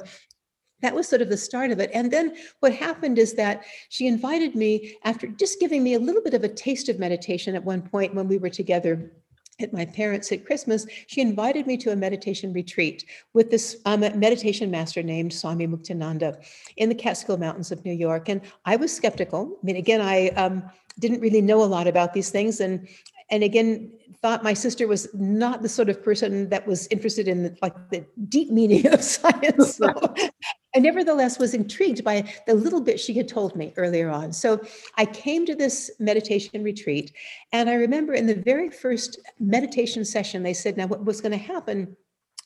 that 0.82 0.94
was 0.94 1.08
sort 1.08 1.22
of 1.22 1.30
the 1.30 1.36
start 1.36 1.70
of 1.70 1.80
it. 1.80 1.90
And 1.94 2.10
then 2.10 2.36
what 2.60 2.74
happened 2.74 3.18
is 3.18 3.34
that 3.34 3.64
she 3.88 4.06
invited 4.06 4.54
me 4.54 4.96
after 5.04 5.26
just 5.26 5.58
giving 5.58 5.82
me 5.82 5.94
a 5.94 5.98
little 5.98 6.22
bit 6.22 6.34
of 6.34 6.44
a 6.44 6.48
taste 6.48 6.88
of 6.88 6.98
meditation 6.98 7.54
at 7.54 7.64
one 7.64 7.82
point 7.82 8.14
when 8.14 8.28
we 8.28 8.38
were 8.38 8.50
together 8.50 9.12
at 9.60 9.72
my 9.72 9.84
parents 9.84 10.32
at 10.32 10.44
Christmas, 10.44 10.86
she 11.06 11.20
invited 11.20 11.66
me 11.66 11.76
to 11.76 11.92
a 11.92 11.96
meditation 11.96 12.52
retreat 12.52 13.04
with 13.34 13.50
this 13.50 13.76
um, 13.84 14.00
meditation 14.00 14.70
master 14.70 15.02
named 15.02 15.32
Swami 15.32 15.66
Muktananda 15.66 16.44
in 16.76 16.88
the 16.88 16.94
Catskill 16.94 17.36
Mountains 17.36 17.70
of 17.70 17.84
New 17.84 17.92
York. 17.92 18.28
And 18.28 18.40
I 18.64 18.76
was 18.76 18.92
skeptical. 18.92 19.56
I 19.62 19.64
mean, 19.64 19.76
again, 19.76 20.00
I 20.00 20.28
um, 20.30 20.64
didn't 20.98 21.20
really 21.20 21.40
know 21.40 21.62
a 21.62 21.66
lot 21.66 21.86
about 21.86 22.14
these 22.14 22.30
things. 22.30 22.60
And 22.60 22.88
and 23.30 23.42
again 23.42 23.92
thought 24.22 24.42
my 24.42 24.54
sister 24.54 24.86
was 24.86 25.08
not 25.14 25.62
the 25.62 25.68
sort 25.68 25.88
of 25.88 26.02
person 26.02 26.48
that 26.48 26.66
was 26.66 26.86
interested 26.88 27.28
in 27.28 27.56
like 27.62 27.74
the 27.90 28.04
deep 28.28 28.50
meaning 28.50 28.86
of 28.92 29.02
science 29.16 29.76
so 29.76 29.92
i 30.74 30.78
nevertheless 30.78 31.38
was 31.38 31.54
intrigued 31.54 32.02
by 32.04 32.22
the 32.46 32.54
little 32.54 32.80
bit 32.80 32.98
she 32.98 33.14
had 33.14 33.28
told 33.28 33.54
me 33.56 33.72
earlier 33.76 34.10
on 34.10 34.32
so 34.32 34.60
i 34.96 35.04
came 35.04 35.44
to 35.44 35.54
this 35.54 35.90
meditation 35.98 36.62
retreat 36.62 37.12
and 37.52 37.68
i 37.68 37.74
remember 37.74 38.14
in 38.14 38.26
the 38.26 38.34
very 38.34 38.70
first 38.70 39.18
meditation 39.38 40.04
session 40.04 40.42
they 40.42 40.54
said 40.54 40.76
now 40.76 40.86
what 40.86 41.04
was 41.04 41.20
going 41.20 41.32
to 41.32 41.38
happen 41.38 41.96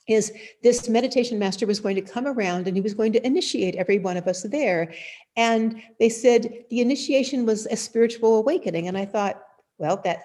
is 0.09 0.33
this 0.63 0.89
meditation 0.89 1.39
master 1.39 1.67
was 1.67 1.81
going 1.81 1.95
to 1.95 2.01
come 2.01 2.27
around 2.27 2.67
and 2.67 2.77
he 2.77 2.81
was 2.81 2.95
going 2.95 3.13
to 3.13 3.27
initiate 3.27 3.77
every 3.77 3.99
one 3.99 4.17
of 4.17 4.27
us 4.27 4.43
there. 4.43 4.93
And 5.37 5.83
they 6.01 6.09
said 6.09 6.65
the 6.71 6.81
initiation 6.81 7.45
was 7.45 7.67
a 7.67 7.77
spiritual 7.77 8.37
awakening. 8.37 8.89
And 8.89 8.97
I 8.97 9.05
thought, 9.05 9.43
well, 9.77 10.01
that 10.05 10.25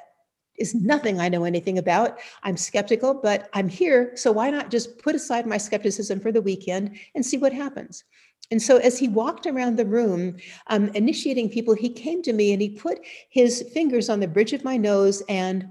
is 0.58 0.76
nothing 0.76 1.20
I 1.20 1.30
know 1.30 1.44
anything 1.44 1.78
about. 1.78 2.20
I'm 2.44 2.58
skeptical, 2.58 3.14
but 3.14 3.50
I'm 3.54 3.68
here. 3.68 4.12
So 4.16 4.32
why 4.32 4.50
not 4.50 4.72
just 4.72 5.00
put 5.00 5.16
aside 5.16 5.46
my 5.46 5.58
skepticism 5.58 6.20
for 6.20 6.32
the 6.32 6.42
weekend 6.42 6.98
and 7.16 7.26
see 7.26 7.38
what 7.38 7.54
happens? 7.54 8.04
And 8.52 8.62
so, 8.62 8.78
as 8.78 9.00
he 9.00 9.08
walked 9.08 9.48
around 9.48 9.78
the 9.78 9.86
room, 9.86 10.38
um, 10.68 10.90
initiating 10.90 11.50
people, 11.50 11.74
he 11.74 11.90
came 11.90 12.22
to 12.24 12.34
me 12.34 12.52
and 12.52 12.62
he 12.62 12.70
put 12.70 13.00
his 13.30 13.64
fingers 13.74 14.10
on 14.10 14.20
the 14.20 14.28
bridge 14.28 14.54
of 14.54 14.64
my 14.64 14.78
nose 14.78 15.24
and 15.30 15.68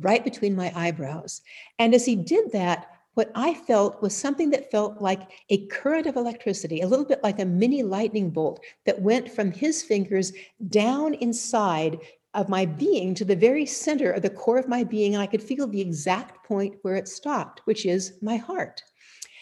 right 0.00 0.24
between 0.24 0.56
my 0.56 0.72
eyebrows. 0.74 1.40
And 1.78 1.94
as 1.94 2.04
he 2.04 2.16
did 2.16 2.52
that, 2.52 2.88
what 3.14 3.30
I 3.34 3.54
felt 3.54 4.00
was 4.02 4.14
something 4.14 4.50
that 4.50 4.70
felt 4.70 5.00
like 5.00 5.30
a 5.50 5.66
current 5.66 6.06
of 6.06 6.16
electricity, 6.16 6.80
a 6.80 6.86
little 6.86 7.04
bit 7.04 7.22
like 7.22 7.40
a 7.40 7.44
mini 7.44 7.82
lightning 7.82 8.30
bolt 8.30 8.60
that 8.86 9.02
went 9.02 9.30
from 9.30 9.52
his 9.52 9.82
fingers 9.82 10.32
down 10.68 11.14
inside 11.14 11.98
of 12.34 12.48
my 12.48 12.64
being 12.64 13.14
to 13.14 13.24
the 13.24 13.36
very 13.36 13.66
center 13.66 14.10
of 14.12 14.22
the 14.22 14.30
core 14.30 14.58
of 14.58 14.68
my 14.68 14.84
being. 14.84 15.14
And 15.14 15.22
I 15.22 15.26
could 15.26 15.42
feel 15.42 15.66
the 15.66 15.80
exact 15.80 16.46
point 16.46 16.76
where 16.82 16.96
it 16.96 17.08
stopped, 17.08 17.60
which 17.64 17.86
is 17.86 18.14
my 18.22 18.36
heart. 18.36 18.82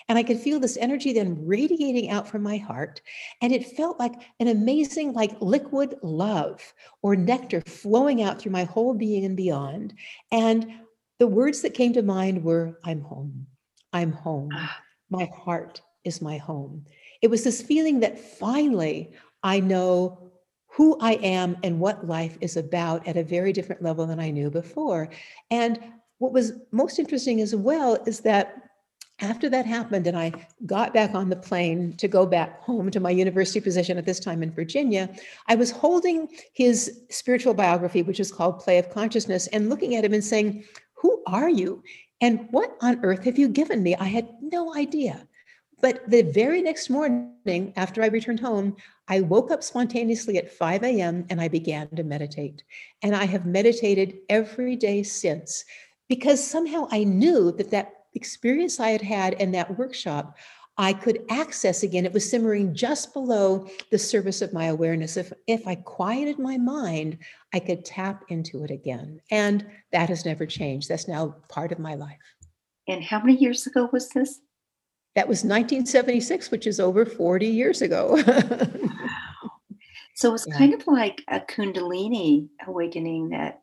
And 0.08 0.16
I 0.16 0.22
could 0.22 0.40
feel 0.40 0.58
this 0.58 0.78
energy 0.78 1.12
then 1.12 1.46
radiating 1.46 2.08
out 2.08 2.26
from 2.26 2.42
my 2.42 2.56
heart. 2.56 3.02
And 3.42 3.52
it 3.52 3.76
felt 3.76 3.98
like 3.98 4.14
an 4.40 4.48
amazing, 4.48 5.12
like 5.12 5.36
liquid 5.40 5.96
love 6.02 6.62
or 7.02 7.14
nectar 7.14 7.60
flowing 7.60 8.22
out 8.22 8.40
through 8.40 8.52
my 8.52 8.64
whole 8.64 8.94
being 8.94 9.26
and 9.26 9.36
beyond. 9.36 9.92
And 10.32 10.72
the 11.18 11.26
words 11.26 11.60
that 11.62 11.74
came 11.74 11.92
to 11.92 12.02
mind 12.02 12.42
were, 12.42 12.78
I'm 12.84 13.02
home. 13.02 13.46
I'm 13.92 14.12
home. 14.12 14.50
Ah. 14.54 14.78
My 15.10 15.30
heart 15.44 15.82
is 16.04 16.22
my 16.22 16.38
home. 16.38 16.84
It 17.20 17.28
was 17.28 17.44
this 17.44 17.60
feeling 17.60 18.00
that 18.00 18.18
finally 18.18 19.12
I 19.42 19.60
know 19.60 20.27
who 20.78 20.96
I 21.00 21.14
am 21.14 21.56
and 21.64 21.80
what 21.80 22.06
life 22.06 22.38
is 22.40 22.56
about 22.56 23.04
at 23.08 23.16
a 23.16 23.24
very 23.24 23.52
different 23.52 23.82
level 23.82 24.06
than 24.06 24.20
I 24.20 24.30
knew 24.30 24.48
before. 24.48 25.08
And 25.50 25.76
what 26.18 26.32
was 26.32 26.52
most 26.70 27.00
interesting 27.00 27.40
as 27.40 27.52
well 27.52 27.98
is 28.06 28.20
that 28.20 28.62
after 29.20 29.50
that 29.50 29.66
happened 29.66 30.06
and 30.06 30.16
I 30.16 30.32
got 30.66 30.94
back 30.94 31.16
on 31.16 31.30
the 31.30 31.34
plane 31.34 31.96
to 31.96 32.06
go 32.06 32.24
back 32.24 32.62
home 32.62 32.92
to 32.92 33.00
my 33.00 33.10
university 33.10 33.60
position 33.60 33.98
at 33.98 34.06
this 34.06 34.20
time 34.20 34.40
in 34.40 34.52
Virginia, 34.52 35.10
I 35.48 35.56
was 35.56 35.72
holding 35.72 36.28
his 36.54 37.00
spiritual 37.10 37.54
biography, 37.54 38.02
which 38.02 38.20
is 38.20 38.30
called 38.30 38.60
Play 38.60 38.78
of 38.78 38.88
Consciousness, 38.88 39.48
and 39.48 39.68
looking 39.68 39.96
at 39.96 40.04
him 40.04 40.14
and 40.14 40.22
saying, 40.22 40.62
Who 41.02 41.24
are 41.26 41.50
you? 41.50 41.82
And 42.20 42.46
what 42.52 42.76
on 42.82 43.00
earth 43.02 43.24
have 43.24 43.36
you 43.36 43.48
given 43.48 43.82
me? 43.82 43.96
I 43.96 44.04
had 44.04 44.28
no 44.40 44.76
idea. 44.76 45.26
But 45.80 46.08
the 46.08 46.22
very 46.22 46.62
next 46.62 46.88
morning, 46.88 47.72
after 47.74 48.00
I 48.00 48.06
returned 48.06 48.40
home, 48.40 48.76
I 49.08 49.20
woke 49.22 49.50
up 49.50 49.62
spontaneously 49.62 50.36
at 50.36 50.52
5 50.52 50.84
a.m. 50.84 51.24
and 51.30 51.40
I 51.40 51.48
began 51.48 51.88
to 51.96 52.04
meditate. 52.04 52.62
And 53.02 53.16
I 53.16 53.24
have 53.24 53.46
meditated 53.46 54.18
every 54.28 54.76
day 54.76 55.02
since 55.02 55.64
because 56.08 56.44
somehow 56.44 56.88
I 56.90 57.04
knew 57.04 57.52
that 57.52 57.70
that 57.70 57.92
experience 58.14 58.80
I 58.80 58.90
had 58.90 59.02
had 59.02 59.34
in 59.34 59.52
that 59.52 59.78
workshop, 59.78 60.36
I 60.76 60.92
could 60.92 61.24
access 61.28 61.82
again. 61.82 62.06
It 62.06 62.12
was 62.12 62.28
simmering 62.30 62.74
just 62.74 63.12
below 63.12 63.68
the 63.90 63.98
surface 63.98 64.42
of 64.42 64.52
my 64.52 64.66
awareness. 64.66 65.16
If, 65.16 65.32
if 65.46 65.66
I 65.66 65.74
quieted 65.74 66.38
my 66.38 66.56
mind, 66.56 67.18
I 67.52 67.58
could 67.58 67.84
tap 67.84 68.24
into 68.28 68.62
it 68.62 68.70
again. 68.70 69.20
And 69.30 69.66
that 69.92 70.08
has 70.08 70.24
never 70.24 70.46
changed. 70.46 70.88
That's 70.88 71.08
now 71.08 71.34
part 71.48 71.72
of 71.72 71.78
my 71.78 71.94
life. 71.94 72.18
And 72.86 73.02
how 73.02 73.18
many 73.18 73.36
years 73.36 73.66
ago 73.66 73.88
was 73.92 74.08
this? 74.10 74.40
That 75.16 75.26
was 75.26 75.38
1976, 75.38 76.50
which 76.52 76.66
is 76.66 76.78
over 76.78 77.04
40 77.04 77.46
years 77.46 77.82
ago. 77.82 78.22
So 80.18 80.34
it's 80.34 80.48
yeah. 80.48 80.58
kind 80.58 80.74
of 80.74 80.84
like 80.88 81.22
a 81.28 81.38
Kundalini 81.38 82.48
awakening 82.66 83.28
that 83.28 83.62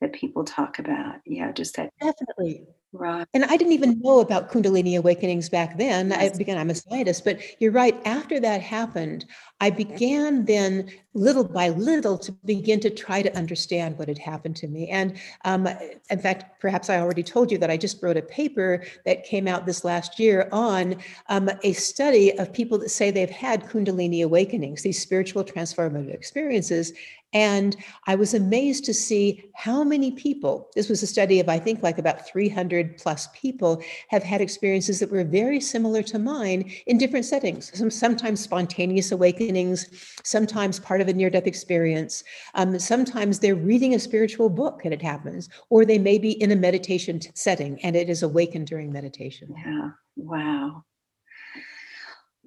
that 0.00 0.12
people 0.12 0.44
talk 0.44 0.78
about. 0.78 1.16
Yeah, 1.24 1.52
just 1.52 1.76
that 1.76 1.92
definitely 2.00 2.66
Right. 2.98 3.26
And 3.34 3.44
I 3.44 3.56
didn't 3.56 3.72
even 3.72 4.00
know 4.00 4.20
about 4.20 4.50
Kundalini 4.50 4.96
awakenings 4.96 5.48
back 5.48 5.76
then. 5.76 6.10
Yes. 6.10 6.34
I 6.34 6.38
began, 6.38 6.56
I'm 6.56 6.70
a 6.70 6.74
scientist, 6.74 7.24
but 7.24 7.40
you're 7.60 7.72
right. 7.72 8.00
After 8.06 8.40
that 8.40 8.62
happened, 8.62 9.26
I 9.60 9.70
began 9.70 10.44
then 10.44 10.90
little 11.12 11.44
by 11.44 11.70
little 11.70 12.16
to 12.18 12.32
begin 12.44 12.78
to 12.80 12.90
try 12.90 13.22
to 13.22 13.36
understand 13.36 13.98
what 13.98 14.08
had 14.08 14.18
happened 14.18 14.56
to 14.56 14.68
me. 14.68 14.88
And 14.88 15.18
um, 15.44 15.68
in 16.10 16.18
fact, 16.18 16.60
perhaps 16.60 16.88
I 16.88 17.00
already 17.00 17.22
told 17.22 17.50
you 17.50 17.58
that 17.58 17.70
I 17.70 17.76
just 17.76 18.02
wrote 18.02 18.16
a 18.16 18.22
paper 18.22 18.84
that 19.04 19.24
came 19.24 19.48
out 19.48 19.66
this 19.66 19.84
last 19.84 20.18
year 20.18 20.48
on 20.52 20.96
um, 21.28 21.50
a 21.64 21.72
study 21.72 22.38
of 22.38 22.52
people 22.52 22.78
that 22.78 22.90
say 22.90 23.10
they've 23.10 23.28
had 23.28 23.68
Kundalini 23.68 24.24
awakenings, 24.24 24.82
these 24.82 25.00
spiritual 25.00 25.44
transformative 25.44 26.14
experiences. 26.14 26.92
And 27.36 27.76
I 28.06 28.14
was 28.14 28.32
amazed 28.32 28.86
to 28.86 28.94
see 28.94 29.44
how 29.54 29.84
many 29.84 30.10
people, 30.10 30.70
this 30.74 30.88
was 30.88 31.02
a 31.02 31.06
study 31.06 31.38
of, 31.38 31.50
I 31.50 31.58
think, 31.58 31.82
like 31.82 31.98
about 31.98 32.26
300 32.26 32.96
plus 32.96 33.28
people, 33.34 33.82
have 34.08 34.22
had 34.22 34.40
experiences 34.40 35.00
that 35.00 35.10
were 35.10 35.22
very 35.22 35.60
similar 35.60 36.02
to 36.04 36.18
mine 36.18 36.72
in 36.86 36.96
different 36.96 37.26
settings. 37.26 37.78
Some, 37.78 37.90
sometimes 37.90 38.40
spontaneous 38.40 39.12
awakenings, 39.12 39.86
sometimes 40.24 40.80
part 40.80 41.02
of 41.02 41.08
a 41.08 41.12
near 41.12 41.28
death 41.28 41.46
experience. 41.46 42.24
Um, 42.54 42.78
sometimes 42.78 43.38
they're 43.38 43.54
reading 43.54 43.94
a 43.94 43.98
spiritual 43.98 44.48
book 44.48 44.80
and 44.86 44.94
it 44.94 45.02
happens, 45.02 45.50
or 45.68 45.84
they 45.84 45.98
may 45.98 46.16
be 46.16 46.40
in 46.42 46.52
a 46.52 46.56
meditation 46.56 47.20
setting 47.34 47.78
and 47.84 47.94
it 47.96 48.08
is 48.08 48.22
awakened 48.22 48.66
during 48.66 48.90
meditation. 48.90 49.54
Yeah. 49.58 49.90
Wow. 50.16 50.84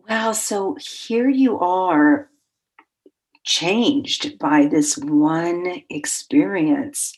Wow. 0.09 0.31
So 0.31 0.77
here 0.81 1.29
you 1.29 1.59
are 1.59 2.31
changed 3.49 4.37
by 4.37 4.67
this 4.67 4.95
one 4.97 5.81
experience. 5.89 7.17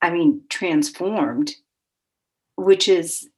I 0.00 0.10
mean, 0.10 0.42
transformed, 0.48 1.54
which 2.56 2.88
is, 2.88 3.28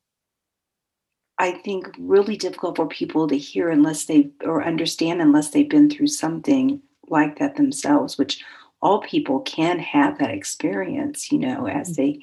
I 1.38 1.50
think, 1.50 1.88
really 1.98 2.36
difficult 2.36 2.76
for 2.76 2.86
people 2.86 3.26
to 3.26 3.36
hear 3.36 3.68
unless 3.68 4.04
they 4.04 4.30
or 4.44 4.64
understand 4.64 5.20
unless 5.20 5.50
they've 5.50 5.68
been 5.68 5.90
through 5.90 6.06
something 6.06 6.80
like 7.08 7.40
that 7.40 7.56
themselves, 7.56 8.16
which 8.16 8.44
all 8.80 9.00
people 9.00 9.40
can 9.40 9.80
have 9.80 10.18
that 10.18 10.30
experience 10.30 11.32
you 11.32 11.38
know 11.38 11.66
as 11.66 11.96
they 11.96 12.20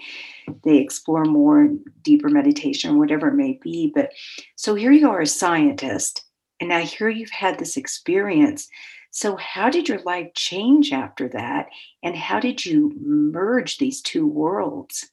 they 0.63 0.77
explore 0.77 1.25
more 1.25 1.67
deeper 2.01 2.29
meditation 2.29 2.91
or 2.91 2.97
whatever 2.97 3.27
it 3.27 3.35
may 3.35 3.59
be 3.61 3.91
but 3.93 4.13
so 4.55 4.73
here 4.73 4.93
you 4.93 5.09
are 5.09 5.19
a 5.19 5.27
scientist 5.27 6.23
and 6.61 6.69
now 6.69 6.79
here 6.79 7.09
you've 7.09 7.29
had 7.29 7.59
this 7.59 7.75
experience 7.75 8.69
so, 9.15 9.37
how 9.37 9.69
did 9.69 9.87
your 9.87 10.01
life 10.01 10.33
change 10.33 10.91
after 10.91 11.29
that? 11.29 11.69
And 12.03 12.17
how 12.17 12.41
did 12.41 12.65
you 12.65 12.91
merge 12.99 13.77
these 13.77 14.01
two 14.01 14.27
worlds? 14.27 15.09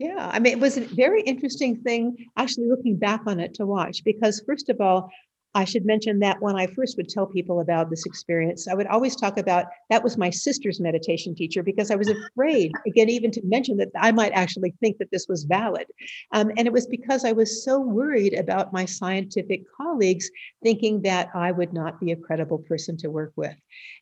Yeah, 0.00 0.28
I 0.32 0.40
mean, 0.40 0.52
it 0.52 0.58
was 0.58 0.76
a 0.76 0.80
very 0.80 1.22
interesting 1.22 1.76
thing 1.76 2.26
actually 2.36 2.66
looking 2.66 2.96
back 2.96 3.20
on 3.24 3.38
it 3.38 3.54
to 3.54 3.66
watch 3.66 4.02
because, 4.02 4.42
first 4.44 4.68
of 4.68 4.80
all, 4.80 5.12
I 5.58 5.64
should 5.64 5.84
mention 5.84 6.20
that 6.20 6.40
when 6.40 6.54
I 6.54 6.68
first 6.68 6.96
would 6.96 7.08
tell 7.08 7.26
people 7.26 7.58
about 7.58 7.90
this 7.90 8.06
experience, 8.06 8.68
I 8.68 8.74
would 8.74 8.86
always 8.86 9.16
talk 9.16 9.38
about 9.38 9.66
that 9.90 10.04
was 10.04 10.16
my 10.16 10.30
sister's 10.30 10.78
meditation 10.78 11.34
teacher 11.34 11.64
because 11.64 11.90
I 11.90 11.96
was 11.96 12.08
afraid, 12.08 12.70
again, 12.86 13.08
even 13.08 13.32
to 13.32 13.44
mention 13.44 13.76
that 13.78 13.88
I 13.96 14.12
might 14.12 14.30
actually 14.30 14.72
think 14.78 14.98
that 14.98 15.10
this 15.10 15.26
was 15.28 15.42
valid. 15.42 15.86
Um, 16.30 16.52
and 16.56 16.68
it 16.68 16.72
was 16.72 16.86
because 16.86 17.24
I 17.24 17.32
was 17.32 17.64
so 17.64 17.80
worried 17.80 18.34
about 18.34 18.72
my 18.72 18.84
scientific 18.84 19.62
colleagues 19.76 20.30
thinking 20.62 21.02
that 21.02 21.28
I 21.34 21.50
would 21.50 21.72
not 21.72 21.98
be 21.98 22.12
a 22.12 22.16
credible 22.16 22.58
person 22.58 22.96
to 22.98 23.08
work 23.10 23.32
with. 23.34 23.56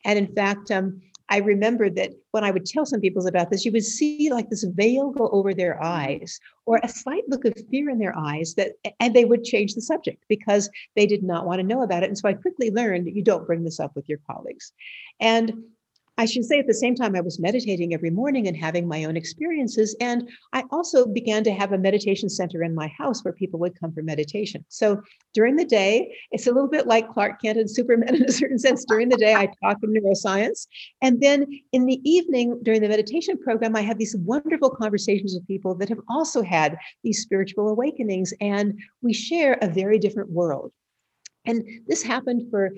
And 0.05 0.19
in 0.19 0.35
fact, 0.35 0.71
um, 0.71 1.01
I 1.29 1.39
remember 1.39 1.91
that 1.91 2.13
when 2.31 2.45
I 2.45 2.51
would 2.51 2.67
tell 2.67 2.87
some 2.87 3.01
people 3.01 3.27
about 3.27 3.51
this, 3.51 3.65
you 3.65 3.73
would 3.73 3.85
see 3.85 4.31
like 4.31 4.49
this 4.49 4.65
veil 4.65 5.11
go 5.11 5.29
over 5.29 5.53
their 5.53 5.75
mm-hmm. 5.75 5.85
eyes 5.85 6.39
or 6.67 6.81
a 6.83 6.89
slight 6.89 7.25
look 7.29 7.45
of 7.45 7.55
fear 7.71 7.91
in 7.91 7.99
their 7.99 8.17
eyes 8.17 8.55
that 8.55 8.73
and 9.01 9.15
they 9.15 9.25
would 9.25 9.45
change 9.45 9.75
the 9.75 9.81
subject 9.81 10.25
because 10.29 10.71
they 10.95 11.07
did 11.07 11.23
not 11.23 11.47
want 11.47 11.61
to 11.61 11.67
know 11.67 11.83
about 11.83 12.03
it. 12.03 12.09
And 12.09 12.19
so 12.19 12.29
I 12.29 12.35
quickly 12.35 12.71
learned 12.71 13.07
that 13.07 13.17
you 13.17 13.23
don't 13.23 13.47
bring 13.47 13.65
this 13.65 13.81
up 13.81 13.95
with 13.97 14.09
your 14.09 14.21
colleagues. 14.31 14.73
And 15.21 15.53
I 16.19 16.25
should 16.25 16.45
say 16.45 16.59
at 16.59 16.67
the 16.67 16.75
same 16.75 16.95
time, 16.95 17.15
I 17.15 17.21
was 17.21 17.39
meditating 17.39 17.93
every 17.93 18.11
morning 18.11 18.49
and 18.49 18.57
having 18.57 18.89
my 18.89 19.05
own 19.05 19.17
experiences. 19.17 19.95
And 20.01 20.29
I 20.53 20.65
also 20.71 21.07
began 21.07 21.45
to 21.45 21.53
have 21.53 21.73
a 21.73 21.79
meditation 21.79 22.31
center 22.31 22.63
in 22.63 22.75
my 22.75 22.89
house 22.99 23.23
where 23.23 23.35
people 23.35 23.61
would 23.61 23.79
come 23.79 23.93
for 23.93 24.03
meditation. 24.03 24.65
So 24.69 25.03
during 25.35 25.57
the 25.57 25.65
day, 25.65 26.15
it's 26.31 26.47
a 26.47 26.53
little 26.53 26.71
bit 26.71 26.87
like 26.87 27.11
Clark 27.11 27.43
Kent 27.43 27.59
and 27.59 27.71
Superman 27.71 28.15
in 28.15 28.25
a 28.25 28.33
certain 28.33 28.59
sense. 28.59 28.85
During 28.87 29.11
the 29.11 29.19
day, 29.19 29.35
I 29.35 29.49
talk 29.63 29.79
in 29.83 29.93
neuroscience. 29.93 30.67
And 31.03 31.21
then 31.21 31.47
in 31.73 31.85
the 31.85 32.01
evening, 32.09 32.61
during 32.63 32.81
the 32.81 32.89
meditation 32.89 33.37
program, 33.39 33.77
I 33.77 33.83
have 33.83 33.99
these 33.99 34.17
wonderful 34.17 34.71
conversations 34.71 35.35
with 35.35 35.47
people 35.47 35.75
that 35.77 35.91
have 35.91 36.01
also 36.09 36.43
had 36.43 36.79
these 37.05 37.21
spiritual 37.21 37.69
awakenings. 37.69 38.33
And 38.41 38.79
we 39.03 39.13
share 39.13 39.59
a 39.61 39.69
very 39.69 39.99
different 39.99 40.31
world. 40.31 40.73
And 41.47 41.65
this 41.87 42.03
happened 42.03 42.51
for 42.51 42.73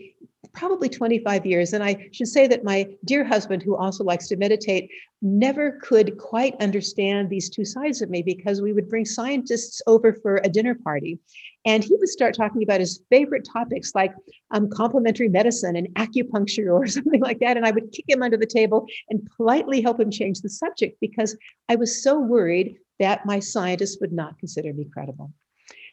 probably 0.53 0.89
25 0.89 1.47
years. 1.47 1.73
And 1.73 1.83
I 1.83 2.09
should 2.13 2.29
say 2.29 2.47
that 2.47 2.65
my 2.65 2.89
dear 3.05 3.25
husband, 3.25 3.63
who 3.63 3.77
also 3.77 4.05
likes 4.05 4.29
to 4.29 4.37
meditate, 4.37 4.91
never 5.21 5.79
could 5.83 6.17
quite 6.17 6.55
understand 6.61 7.29
these 7.29 7.51
two 7.51 7.65
sides 7.65 8.03
of 8.03 8.11
me 8.11 8.23
because 8.23 8.63
we 8.63 8.73
would 8.73 8.89
bring 8.89 9.05
scientists 9.05 9.83
over 9.87 10.13
for 10.13 10.41
a 10.45 10.49
dinner 10.49 10.75
party. 10.75 11.19
And 11.65 11.83
he 11.83 11.95
would 11.97 12.09
start 12.09 12.35
talking 12.35 12.63
about 12.63 12.81
his 12.81 13.03
favorite 13.11 13.47
topics 13.53 13.95
like 13.95 14.13
um, 14.53 14.71
complementary 14.71 15.29
medicine 15.29 15.77
and 15.77 15.89
acupuncture 15.95 16.73
or 16.73 16.87
something 16.87 17.21
like 17.21 17.41
that. 17.41 17.57
And 17.57 17.67
I 17.67 17.73
would 17.73 17.93
kick 17.93 18.05
him 18.09 18.23
under 18.23 18.37
the 18.37 18.47
table 18.47 18.87
and 19.11 19.29
politely 19.37 19.81
help 19.81 20.01
him 20.01 20.11
change 20.11 20.41
the 20.41 20.51
subject 20.51 20.99
because 21.01 21.37
I 21.69 21.77
was 21.77 22.03
so 22.03 22.19
worried 22.19 22.77
that 23.01 23.27
my 23.27 23.39
scientists 23.39 23.99
would 24.01 24.13
not 24.13 24.39
consider 24.39 24.73
me 24.73 24.87
credible. 24.93 25.33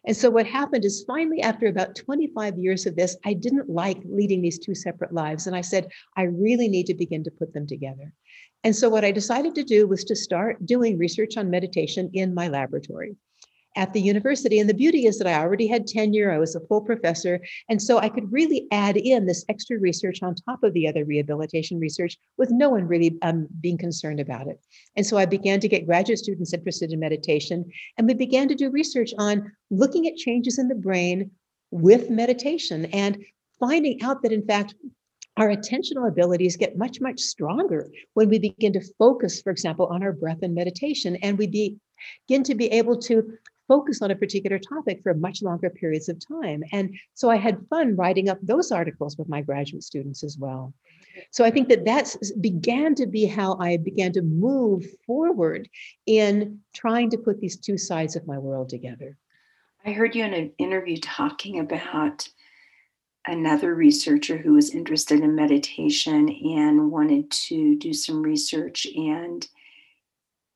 And 0.08 0.16
so 0.16 0.30
what 0.30 0.46
happened 0.46 0.86
is 0.86 1.04
finally, 1.08 1.42
after 1.42 1.68
about 1.68 1.96
25 1.96 2.58
years 2.58 2.86
of 2.86 2.96
this, 2.96 3.18
I 3.26 3.34
didn't 3.34 3.70
like 3.70 3.98
leading 4.06 4.42
these 4.42 4.60
two 4.60 4.76
separate 4.76 5.14
lives. 5.14 5.48
And 5.48 5.56
I 5.56 5.62
said, 5.62 5.88
I 6.16 6.24
really 6.24 6.68
need 6.68 6.86
to 6.88 6.94
begin 6.94 7.24
to 7.24 7.32
put 7.32 7.54
them 7.54 7.66
together. 7.66 8.14
And 8.64 8.76
so 8.76 8.90
what 8.90 9.06
I 9.06 9.12
decided 9.12 9.56
to 9.56 9.64
do 9.64 9.88
was 9.88 10.04
to 10.06 10.16
start 10.16 10.66
doing 10.66 10.98
research 10.98 11.38
on 11.38 11.50
meditation 11.50 12.10
in 12.14 12.34
my 12.34 12.48
laboratory 12.48 13.16
at 13.76 13.94
the 13.94 14.02
university. 14.02 14.60
And 14.60 14.70
the 14.70 14.74
beauty 14.74 15.06
is 15.06 15.18
that 15.18 15.28
I 15.28 15.40
already 15.40 15.68
had 15.68 15.88
tenure, 15.88 16.32
I 16.32 16.38
was 16.38 16.56
a 16.56 16.60
full 16.62 16.82
professor. 16.82 17.40
And 17.70 17.82
so 17.82 17.98
I 17.98 18.10
could 18.10 18.32
really 18.32 18.68
add 18.72 18.98
in 18.98 19.26
this 19.26 19.46
extra 19.50 19.78
research 19.80 20.24
on 20.24 20.36
top 20.36 20.64
of 20.64 20.74
the 20.74 20.88
other 20.88 21.06
rehabilitation 21.06 21.80
research 21.80 22.18
with 22.38 22.52
no 22.52 22.70
one 22.70 22.88
really 22.88 23.18
um, 23.22 23.48
being 23.62 23.78
concerned 23.78 24.20
about 24.20 24.48
it. 24.48 24.60
And 24.96 25.06
so 25.06 25.18
I 25.18 25.26
began 25.26 25.60
to 25.60 25.68
get 25.68 25.86
graduate 25.86 26.20
students 26.20 26.54
interested 26.54 26.92
in 26.92 27.00
meditation. 27.00 27.66
And 27.98 28.08
we 28.08 28.14
began 28.14 28.48
to 28.48 28.56
do 28.56 28.70
research 28.70 29.12
on 29.18 29.52
looking 29.70 30.08
at 30.08 30.16
changes 30.16 30.60
in 30.60 30.68
the 30.68 30.76
brain 30.76 31.32
with 31.72 32.10
meditation 32.10 32.86
and 32.86 33.24
finding 33.60 34.02
out 34.02 34.22
that, 34.22 34.32
in 34.32 34.46
fact, 34.46 34.76
our 35.38 35.50
attentional 35.50 36.08
abilities 36.08 36.56
get 36.56 36.78
much, 36.78 37.02
much 37.02 37.20
stronger 37.20 37.90
when 38.14 38.30
we 38.30 38.40
begin 38.40 38.72
to 38.74 38.82
focus, 38.98 39.42
for 39.42 39.52
example, 39.52 39.88
on 39.88 40.02
our 40.02 40.14
breath 40.14 40.40
and 40.44 40.56
meditation, 40.56 41.18
and 41.18 41.38
we 41.38 41.48
begin 42.28 42.44
to 42.44 42.56
be 42.56 42.68
able 42.68 42.98
to 42.98 43.34
focus 43.68 44.02
on 44.02 44.12
a 44.12 44.16
particular 44.16 44.60
topic 44.60 45.02
for 45.04 45.14
much 45.14 45.42
longer 45.42 45.70
periods 45.70 46.10
of 46.10 46.20
time. 46.28 46.64
And 46.72 46.96
so 47.14 47.30
I 47.30 47.38
had 47.38 47.66
fun 47.70 47.96
writing 47.96 48.30
up 48.30 48.38
those 48.42 48.72
articles 48.72 49.18
with 49.18 49.30
my 49.30 49.42
graduate 49.42 49.84
students 49.84 50.24
as 50.24 50.38
well. 50.38 50.74
So 51.32 51.46
I 51.46 51.52
think 51.52 51.70
that 51.70 51.86
that 51.86 52.16
began 52.42 52.96
to 52.96 53.08
be 53.08 53.26
how 53.26 53.58
I 53.60 53.78
began 53.78 54.12
to 54.14 54.22
move 54.22 54.86
forward 55.06 55.70
in 56.06 56.60
trying 56.74 57.10
to 57.12 57.18
put 57.18 57.40
these 57.40 57.58
two 57.58 57.78
sides 57.78 58.16
of 58.16 58.28
my 58.28 58.38
world 58.38 58.70
together. 58.70 59.18
I 59.86 59.92
heard 59.92 60.16
you 60.16 60.26
in 60.26 60.34
an 60.34 60.52
interview 60.58 60.98
talking 60.98 61.60
about 61.60 62.28
another 63.28 63.74
researcher 63.74 64.38
who 64.38 64.54
was 64.54 64.74
interested 64.74 65.22
in 65.22 65.36
meditation 65.36 66.30
and 66.30 66.92
wanted 66.92 67.32
to 67.32 67.76
do 67.78 67.94
some 67.94 68.22
research 68.22 68.86
and 68.96 69.48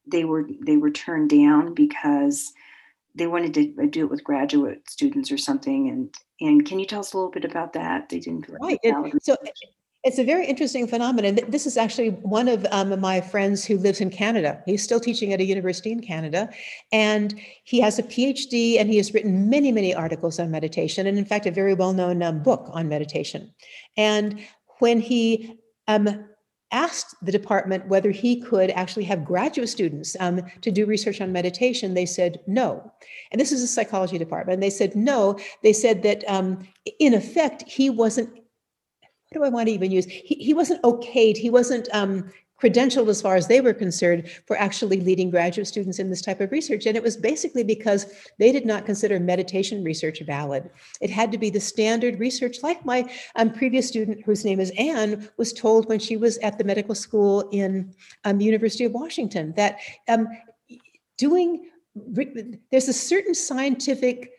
they 0.08 0.26
were 0.26 0.48
they 0.62 0.78
were 0.78 0.91
turned 0.91 1.30
down 1.30 1.74
because 1.74 2.54
they 3.15 3.28
wanted 3.28 3.54
to 3.56 3.84
uh, 3.84 3.88
do 3.88 4.06
it 4.06 4.10
with 4.10 4.24
graduate 4.24 4.89
students 4.89 5.32
or 5.32 5.38
something. 5.38 5.89
And 5.89 6.13
and 6.41 6.65
can 6.65 6.80
you 6.80 6.86
tell 6.86 7.02
us 7.02 7.13
a 7.13 7.17
little 7.17 7.32
bit 7.32 7.45
about 7.45 7.74
that? 7.74 8.10
They 8.10 8.19
didn't 8.19 8.48
right. 8.62 8.80
It, 8.84 9.24
so 9.24 9.36
it's 10.04 10.17
a 10.17 10.24
very 10.24 10.45
interesting 10.45 10.88
phenomenon. 10.88 11.39
This 11.50 11.65
is 11.65 11.76
actually 11.76 12.12
one 12.12 12.48
of 12.48 12.65
um, 12.72 12.98
my 13.02 13.19
friends 13.19 13.65
who 13.65 13.78
lives 13.78 14.00
in 14.00 14.10
Canada. 14.10 14.63
He's 14.65 14.82
still 14.82 15.00
teaching 15.00 15.34
at 15.34 15.41
a 15.41 15.43
university 15.43 15.91
in 15.91 16.00
Canada, 16.00 16.50
and 16.93 17.38
he 17.65 17.82
has 17.82 18.00
a 18.00 18.04
PhD, 18.04 18.80
and 18.80 18.89
he 18.89 18.95
has 18.95 19.13
written 19.13 19.50
many, 19.50 19.74
many 19.74 19.93
articles 19.93 20.39
on 20.39 20.52
meditation, 20.52 21.06
and 21.06 21.17
in 21.17 21.26
fact, 21.26 21.45
a 21.45 21.52
very 21.52 21.74
well-known 21.74 22.24
um, 22.24 22.41
book 22.41 22.69
on 22.72 22.88
meditation. 22.88 23.54
And 23.98 24.39
when 24.80 25.02
he 25.02 25.60
um, 25.89 26.29
asked 26.72 27.16
the 27.22 27.32
department 27.32 27.88
whether 27.88 28.12
he 28.12 28.42
could 28.42 28.70
actually 28.72 29.04
have 29.06 29.26
graduate 29.26 29.70
students 29.70 30.16
um, 30.20 30.42
to 30.62 30.72
do 30.72 30.86
research 30.86 31.20
on 31.22 31.32
meditation, 31.32 31.94
they 31.94 32.06
said 32.06 32.40
no. 32.48 32.92
And 33.32 33.42
this 33.42 33.52
is 33.52 33.64
a 33.64 33.68
psychology 33.68 34.18
department. 34.18 34.62
They 34.62 34.70
said 34.70 34.96
no. 34.96 35.40
They 35.64 35.74
said 35.74 36.04
that 36.04 36.24
um, 36.28 36.68
in 37.00 37.14
effect, 37.14 37.64
he 37.64 37.90
wasn't, 37.90 38.30
what 38.34 39.34
do 39.34 39.44
I 39.44 39.50
want 39.50 39.68
to 39.68 39.74
even 39.74 39.92
use? 39.92 40.06
He, 40.06 40.36
he 40.36 40.54
wasn't 40.54 40.82
okayed. 40.84 41.38
He 41.38 41.50
wasn't 41.50 41.88
um, 41.92 42.32
credentialed 42.62 43.08
as 43.08 43.22
far 43.22 43.36
as 43.36 43.48
they 43.48 43.62
were 43.62 43.74
concerned 43.74 44.30
for 44.45 44.58
actually 44.58 45.00
leading 45.02 45.30
graduate 45.30 45.67
students 45.67 46.00
in 46.00 46.10
this 46.10 46.22
type 46.22 46.41
of 46.41 46.52
research. 46.52 46.86
And 46.86 46.98
it 46.98 47.04
was 47.04 47.15
basically 47.15 47.63
because 47.63 48.06
they 48.38 48.52
did 48.52 48.65
not 48.65 48.86
consider 48.86 49.19
meditation 49.19 49.84
research 49.84 50.22
valid. 50.26 50.69
It 51.02 51.10
had 51.10 51.32
to 51.32 51.38
be 51.38 51.50
the 51.50 51.60
standard 51.60 52.19
research, 52.19 52.58
like 52.63 52.86
my 52.86 53.10
um, 53.36 53.52
previous 53.54 53.88
student, 53.88 54.24
whose 54.26 54.43
name 54.43 54.60
is 54.60 54.72
Anne, 54.78 55.30
was 55.38 55.54
told 55.54 55.88
when 55.88 56.00
she 56.00 56.17
was 56.17 56.38
at 56.39 56.58
the 56.58 56.63
medical 56.63 56.95
school 56.95 57.48
in 57.52 57.93
um, 58.26 58.38
the 58.38 58.45
University 58.45 58.86
of 58.86 58.91
Washington, 58.91 59.54
that 59.56 59.80
um, 60.08 60.28
doing, 61.17 61.69
there's 61.95 62.88
a 62.88 62.93
certain 62.93 63.34
scientific 63.34 64.32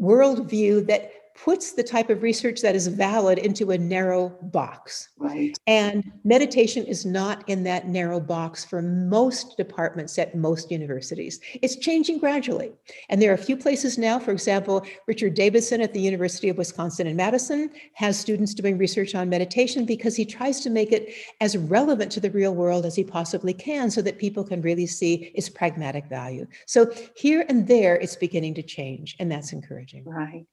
worldview 0.00 0.86
that 0.86 1.10
puts 1.44 1.72
the 1.72 1.82
type 1.82 2.10
of 2.10 2.22
research 2.22 2.60
that 2.62 2.74
is 2.74 2.88
valid 2.88 3.38
into 3.38 3.70
a 3.70 3.78
narrow 3.78 4.30
box. 4.42 5.10
Right. 5.18 5.56
And 5.66 6.10
meditation 6.24 6.84
is 6.84 7.06
not 7.06 7.48
in 7.48 7.62
that 7.64 7.86
narrow 7.86 8.18
box 8.18 8.64
for 8.64 8.82
most 8.82 9.56
departments 9.56 10.18
at 10.18 10.34
most 10.34 10.70
universities. 10.70 11.40
It's 11.62 11.76
changing 11.76 12.18
gradually. 12.18 12.72
And 13.08 13.22
there 13.22 13.30
are 13.30 13.34
a 13.34 13.38
few 13.38 13.56
places 13.56 13.98
now, 13.98 14.18
for 14.18 14.32
example, 14.32 14.84
Richard 15.06 15.34
Davidson 15.34 15.80
at 15.80 15.94
the 15.94 16.00
University 16.00 16.48
of 16.48 16.58
Wisconsin 16.58 17.06
in 17.06 17.16
Madison 17.16 17.70
has 17.94 18.18
students 18.18 18.54
doing 18.54 18.76
research 18.76 19.14
on 19.14 19.28
meditation 19.28 19.84
because 19.84 20.16
he 20.16 20.24
tries 20.24 20.60
to 20.60 20.70
make 20.70 20.92
it 20.92 21.14
as 21.40 21.56
relevant 21.56 22.10
to 22.12 22.20
the 22.20 22.30
real 22.30 22.54
world 22.54 22.84
as 22.84 22.96
he 22.96 23.04
possibly 23.04 23.54
can 23.54 23.90
so 23.90 24.02
that 24.02 24.18
people 24.18 24.42
can 24.42 24.60
really 24.60 24.86
see 24.86 25.30
its 25.34 25.48
pragmatic 25.48 26.06
value. 26.06 26.46
So 26.66 26.90
here 27.16 27.44
and 27.48 27.66
there, 27.68 27.96
it's 27.96 28.16
beginning 28.16 28.54
to 28.54 28.62
change, 28.62 29.16
and 29.20 29.30
that's 29.30 29.52
encouraging. 29.52 30.04
Right. 30.04 30.46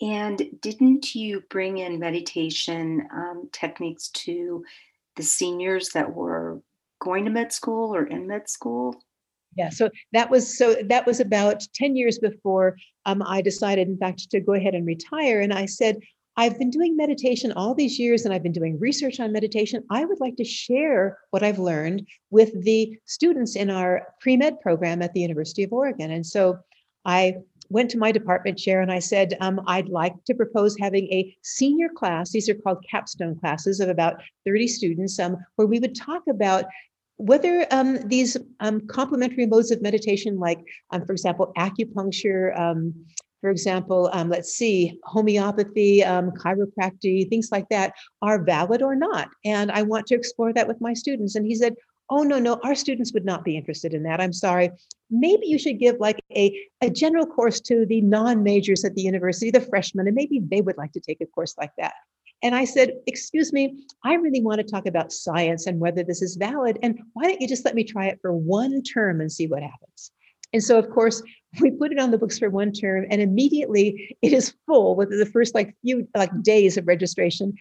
And 0.00 0.42
didn't 0.60 1.14
you 1.14 1.42
bring 1.48 1.78
in 1.78 1.98
meditation 1.98 3.08
um, 3.12 3.48
techniques 3.52 4.08
to 4.10 4.64
the 5.16 5.22
seniors 5.22 5.90
that 5.90 6.14
were 6.14 6.60
going 7.00 7.24
to 7.24 7.30
med 7.30 7.52
school 7.52 7.94
or 7.94 8.04
in 8.04 8.26
med 8.26 8.48
school? 8.48 9.02
Yeah, 9.56 9.70
so 9.70 9.88
that 10.12 10.30
was 10.30 10.58
so 10.58 10.76
that 10.88 11.06
was 11.06 11.20
about 11.20 11.62
10 11.74 11.96
years 11.96 12.18
before 12.18 12.76
um, 13.06 13.22
I 13.22 13.40
decided, 13.40 13.88
in 13.88 13.96
fact, 13.96 14.30
to 14.30 14.40
go 14.40 14.52
ahead 14.52 14.74
and 14.74 14.86
retire. 14.86 15.40
And 15.40 15.54
I 15.54 15.64
said, 15.64 15.96
I've 16.36 16.58
been 16.58 16.68
doing 16.68 16.96
meditation 16.96 17.52
all 17.52 17.74
these 17.74 17.98
years 17.98 18.26
and 18.26 18.34
I've 18.34 18.42
been 18.42 18.52
doing 18.52 18.78
research 18.78 19.20
on 19.20 19.32
meditation. 19.32 19.82
I 19.90 20.04
would 20.04 20.20
like 20.20 20.36
to 20.36 20.44
share 20.44 21.18
what 21.30 21.42
I've 21.42 21.58
learned 21.58 22.06
with 22.30 22.62
the 22.64 22.98
students 23.06 23.56
in 23.56 23.70
our 23.70 24.08
pre 24.20 24.36
med 24.36 24.60
program 24.60 25.00
at 25.00 25.14
the 25.14 25.20
University 25.20 25.62
of 25.62 25.72
Oregon. 25.72 26.10
And 26.10 26.26
so 26.26 26.58
I 27.06 27.36
went 27.68 27.90
to 27.90 27.98
my 27.98 28.12
department 28.12 28.58
chair 28.58 28.80
and 28.80 28.92
I 28.92 28.98
said, 28.98 29.36
um, 29.40 29.60
I'd 29.66 29.88
like 29.88 30.14
to 30.26 30.34
propose 30.34 30.76
having 30.78 31.06
a 31.12 31.36
senior 31.42 31.88
class. 31.88 32.30
These 32.30 32.48
are 32.48 32.54
called 32.54 32.84
capstone 32.88 33.38
classes 33.38 33.80
of 33.80 33.88
about 33.88 34.22
30 34.44 34.68
students, 34.68 35.18
um, 35.18 35.36
where 35.56 35.66
we 35.66 35.78
would 35.78 35.94
talk 35.94 36.22
about 36.28 36.64
whether 37.18 37.66
um, 37.70 37.96
these 38.08 38.36
um, 38.60 38.86
complementary 38.88 39.46
modes 39.46 39.70
of 39.70 39.80
meditation, 39.80 40.38
like, 40.38 40.60
um, 40.90 41.04
for 41.06 41.12
example, 41.12 41.52
acupuncture, 41.56 42.58
um, 42.58 42.94
for 43.40 43.50
example, 43.50 44.10
let's 44.26 44.54
see, 44.54 44.98
homeopathy, 45.04 46.00
chiropractic, 46.00 47.28
things 47.28 47.50
like 47.52 47.68
that, 47.68 47.92
are 48.20 48.42
valid 48.42 48.82
or 48.82 48.96
not. 48.96 49.28
And 49.44 49.70
I 49.70 49.82
want 49.82 50.06
to 50.08 50.14
explore 50.14 50.52
that 50.54 50.66
with 50.66 50.80
my 50.80 50.94
students. 50.94 51.36
And 51.36 51.46
he 51.46 51.54
said, 51.54 51.74
oh 52.10 52.22
no 52.22 52.38
no 52.38 52.60
our 52.64 52.74
students 52.74 53.12
would 53.12 53.24
not 53.24 53.44
be 53.44 53.56
interested 53.56 53.94
in 53.94 54.02
that 54.04 54.20
i'm 54.20 54.32
sorry. 54.32 54.70
Maybe 55.08 55.46
you 55.46 55.56
should 55.56 55.78
give 55.78 56.00
like 56.00 56.20
a, 56.34 56.60
a 56.80 56.90
general 56.90 57.26
course 57.26 57.60
to 57.60 57.86
the 57.86 58.00
non-majors 58.00 58.84
at 58.84 58.96
the 58.96 59.02
university 59.02 59.52
the 59.52 59.60
freshmen 59.60 60.08
and 60.08 60.16
maybe 60.16 60.40
they 60.40 60.60
would 60.60 60.76
like 60.76 60.92
to 60.92 61.00
take 61.00 61.20
a 61.20 61.26
course 61.26 61.54
like 61.56 61.70
that. 61.78 61.94
And 62.42 62.54
i 62.54 62.64
said 62.64 62.92
excuse 63.06 63.52
me 63.52 63.84
i 64.04 64.14
really 64.14 64.42
want 64.42 64.58
to 64.58 64.66
talk 64.66 64.86
about 64.86 65.12
science 65.12 65.66
and 65.66 65.80
whether 65.80 66.02
this 66.02 66.22
is 66.22 66.36
valid 66.36 66.78
and 66.82 66.98
why 67.12 67.24
don't 67.24 67.40
you 67.40 67.48
just 67.48 67.64
let 67.64 67.74
me 67.74 67.84
try 67.84 68.06
it 68.06 68.18
for 68.20 68.32
one 68.32 68.82
term 68.82 69.20
and 69.20 69.30
see 69.30 69.46
what 69.46 69.62
happens? 69.62 70.10
And 70.52 70.62
so 70.62 70.78
of 70.78 70.90
course 70.90 71.22
we 71.60 71.70
put 71.70 71.92
it 71.92 71.98
on 71.98 72.10
the 72.10 72.18
books 72.18 72.38
for 72.38 72.50
one 72.50 72.72
term 72.72 73.06
and 73.10 73.20
immediately 73.20 74.16
it 74.22 74.32
is 74.32 74.54
full 74.66 74.96
within 74.96 75.18
the 75.18 75.26
first 75.26 75.54
like 75.54 75.74
few 75.82 76.08
like 76.16 76.30
days 76.42 76.76
of 76.76 76.86
registration 76.86 77.54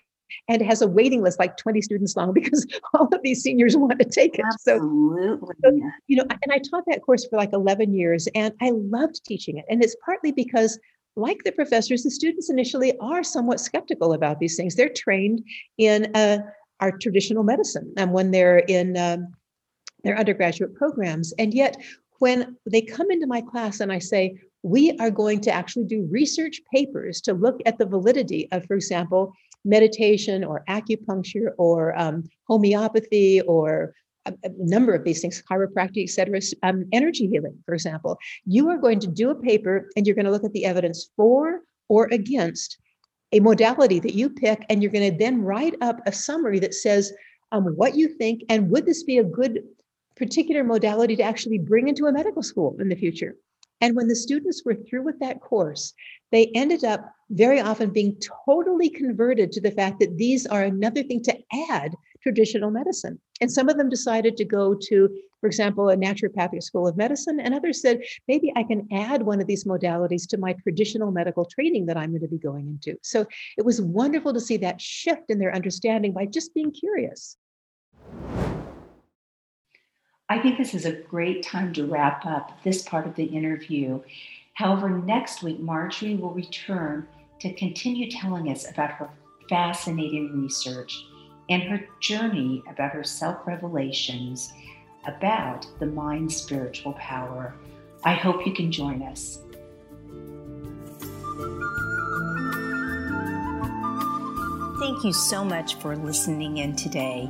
and 0.48 0.62
has 0.62 0.82
a 0.82 0.88
waiting 0.88 1.22
list 1.22 1.40
like 1.40 1.58
20 1.58 1.82
students 1.82 2.16
long 2.16 2.34
because 2.34 2.66
all 2.94 3.08
of 3.12 3.22
these 3.24 3.42
seniors 3.42 3.76
want 3.76 4.00
to 4.00 4.06
take 4.06 4.38
it. 4.38 4.46
Absolutely. 4.46 5.56
So, 5.64 5.92
you 6.08 6.18
know, 6.18 6.26
and 6.30 6.52
I 6.52 6.60
taught 6.60 6.84
that 6.88 7.04
course 7.04 7.26
for 7.26 7.38
like 7.38 7.54
11 7.54 7.94
years 7.94 8.28
and 8.36 8.54
I 8.62 8.72
loved 8.72 9.24
teaching 9.26 9.58
it. 9.58 9.66
And 9.70 9.84
it's 9.84 9.96
partly 10.04 10.32
because 10.32 10.80
like 11.16 11.44
the 11.44 11.52
professors, 11.52 12.04
the 12.04 12.12
students 12.12 12.50
initially 12.50 12.98
are 13.00 13.24
somewhat 13.24 13.60
skeptical 13.60 14.14
about 14.14 14.40
these 14.40 14.58
things. 14.58 14.76
They're 14.76 14.90
trained 14.90 15.44
in 15.78 16.14
uh, 16.16 16.40
our 16.82 16.92
traditional 16.92 17.44
medicine 17.44 17.94
and 17.98 18.12
when 18.12 18.32
they're 18.32 18.60
in 18.60 18.98
um, 18.98 19.28
their 20.04 20.18
undergraduate 20.18 20.76
programs. 20.76 21.34
And 21.40 21.54
yet 21.54 21.78
when 22.20 22.58
they 22.70 22.82
come 22.82 23.12
into 23.12 23.28
my 23.28 23.42
class 23.42 23.80
and 23.80 23.92
I 23.92 24.00
say, 24.00 24.38
we 24.64 24.98
are 25.00 25.12
going 25.12 25.42
to 25.42 25.52
actually 25.52 25.86
do 25.86 26.08
research 26.10 26.60
papers 26.74 27.22
to 27.22 27.34
look 27.34 27.62
at 27.66 27.78
the 27.78 27.86
validity 27.86 28.48
of, 28.52 28.66
for 28.66 28.74
example, 28.74 29.32
meditation 29.66 30.44
or 30.44 30.64
acupuncture 30.70 31.50
or 31.58 31.98
um, 32.00 32.24
homeopathy 32.48 33.42
or 33.42 33.94
a, 34.26 34.34
a 34.44 34.50
number 34.58 34.94
of 34.94 35.04
these 35.04 35.22
things, 35.22 35.44
chiropractic, 35.50 36.04
et 36.04 36.10
cetera, 36.10 36.40
um, 36.64 36.86
energy 36.94 37.28
healing, 37.28 37.58
for 37.66 37.74
example. 37.74 38.18
You 38.46 38.70
are 38.70 38.78
going 38.78 39.00
to 39.02 39.08
do 39.08 39.32
a 39.32 39.36
paper 39.36 39.90
and 39.96 40.06
you're 40.06 40.16
going 40.16 40.26
to 40.26 40.32
look 40.32 40.44
at 40.44 40.54
the 40.54 40.66
evidence 40.66 41.10
for 41.16 41.62
or 41.90 42.08
against 42.12 42.78
a 43.32 43.40
modality 43.40 44.00
that 44.00 44.14
you 44.14 44.30
pick, 44.30 44.66
and 44.70 44.82
you're 44.82 44.92
going 44.92 45.12
to 45.12 45.18
then 45.18 45.42
write 45.42 45.76
up 45.82 46.00
a 46.06 46.12
summary 46.12 46.60
that 46.60 46.74
says 46.74 47.12
um, 47.52 47.66
what 47.76 47.96
you 47.96 48.08
think 48.08 48.44
and 48.50 48.70
would 48.70 48.86
this 48.86 49.04
be 49.04 49.18
a 49.18 49.24
good 49.24 49.64
particular 50.16 50.64
modality 50.64 51.16
to 51.16 51.24
actually 51.24 51.58
bring 51.58 51.88
into 51.88 52.06
a 52.06 52.14
medical 52.14 52.42
school 52.42 52.76
in 52.80 52.88
the 52.88 52.96
future. 52.96 53.36
And 53.82 53.96
when 53.96 54.08
the 54.08 54.16
students 54.16 54.64
were 54.66 54.76
through 54.76 55.04
with 55.04 55.20
that 55.20 55.42
course, 55.42 55.94
they 56.32 56.52
ended 56.56 56.84
up 56.84 57.12
very 57.30 57.60
often 57.60 57.92
being 57.92 58.18
totally 58.46 58.90
converted 58.90 59.52
to 59.52 59.62
the 59.62 59.72
fact 59.72 60.00
that 60.00 60.18
these 60.18 60.46
are 60.46 60.64
another 60.64 61.04
thing 61.04 61.22
to 61.24 61.38
add 61.70 61.96
traditional 62.22 62.72
medicine. 62.72 63.20
And 63.42 63.52
some 63.52 63.70
of 63.70 63.78
them 63.78 63.90
decided 63.90 64.38
to 64.38 64.46
go 64.46 64.76
to, 64.90 65.10
for 65.42 65.48
example, 65.48 65.90
a 65.90 65.98
naturopathic 65.98 66.64
school 66.64 66.88
of 66.88 66.98
medicine, 66.98 67.40
and 67.40 67.54
others 67.54 67.82
said, 67.82 68.02
maybe 68.28 68.52
I 68.56 68.64
can 68.64 68.88
add 68.92 69.24
one 69.24 69.42
of 69.42 69.48
these 69.48 69.66
modalities 69.66 70.28
to 70.30 70.38
my 70.38 70.54
traditional 70.54 71.12
medical 71.12 71.46
training 71.46 71.86
that 71.88 71.98
I'm 71.98 72.12
going 72.12 72.22
to 72.22 72.28
be 72.28 72.40
going 72.40 72.68
into. 72.68 72.98
So 73.04 73.26
it 73.58 73.66
was 73.66 73.82
wonderful 73.82 74.34
to 74.34 74.40
see 74.40 74.58
that 74.58 74.82
shift 74.82 75.30
in 75.30 75.38
their 75.38 75.54
understanding 75.54 76.14
by 76.14 76.26
just 76.26 76.54
being 76.54 76.72
curious. 76.72 77.38
I 80.28 80.40
think 80.40 80.58
this 80.58 80.74
is 80.74 80.86
a 80.86 80.92
great 80.92 81.44
time 81.44 81.72
to 81.74 81.86
wrap 81.86 82.26
up 82.26 82.64
this 82.64 82.82
part 82.82 83.06
of 83.06 83.16
the 83.16 83.26
interview. 83.26 84.02
However, 84.56 84.90
next 84.90 85.44
week, 85.44 85.60
Marjorie 85.60 86.16
will 86.16 86.32
return 86.32 87.08
to 87.42 87.54
continue 87.54 88.10
telling 88.10 88.50
us 88.50 88.68
about 88.70 88.92
her 88.92 89.10
fascinating 89.50 90.42
research 90.42 91.06
and 91.50 91.62
her 91.64 91.88
journey 92.00 92.64
about 92.68 92.92
her 92.92 93.04
self 93.04 93.46
revelations 93.46 94.52
about 95.06 95.68
the 95.80 95.86
mind's 95.86 96.36
spiritual 96.36 96.94
power. 96.94 97.54
I 98.04 98.16
hope 98.16 98.48
you 98.48 98.54
can 98.54 98.72
join 98.72 99.04
us. 99.04 99.40
Thank 104.80 105.04
you 105.04 105.14
so 105.14 105.46
much 105.46 105.76
for 105.76 105.96
listening 105.96 106.58
in 106.58 106.76
today. 106.76 107.30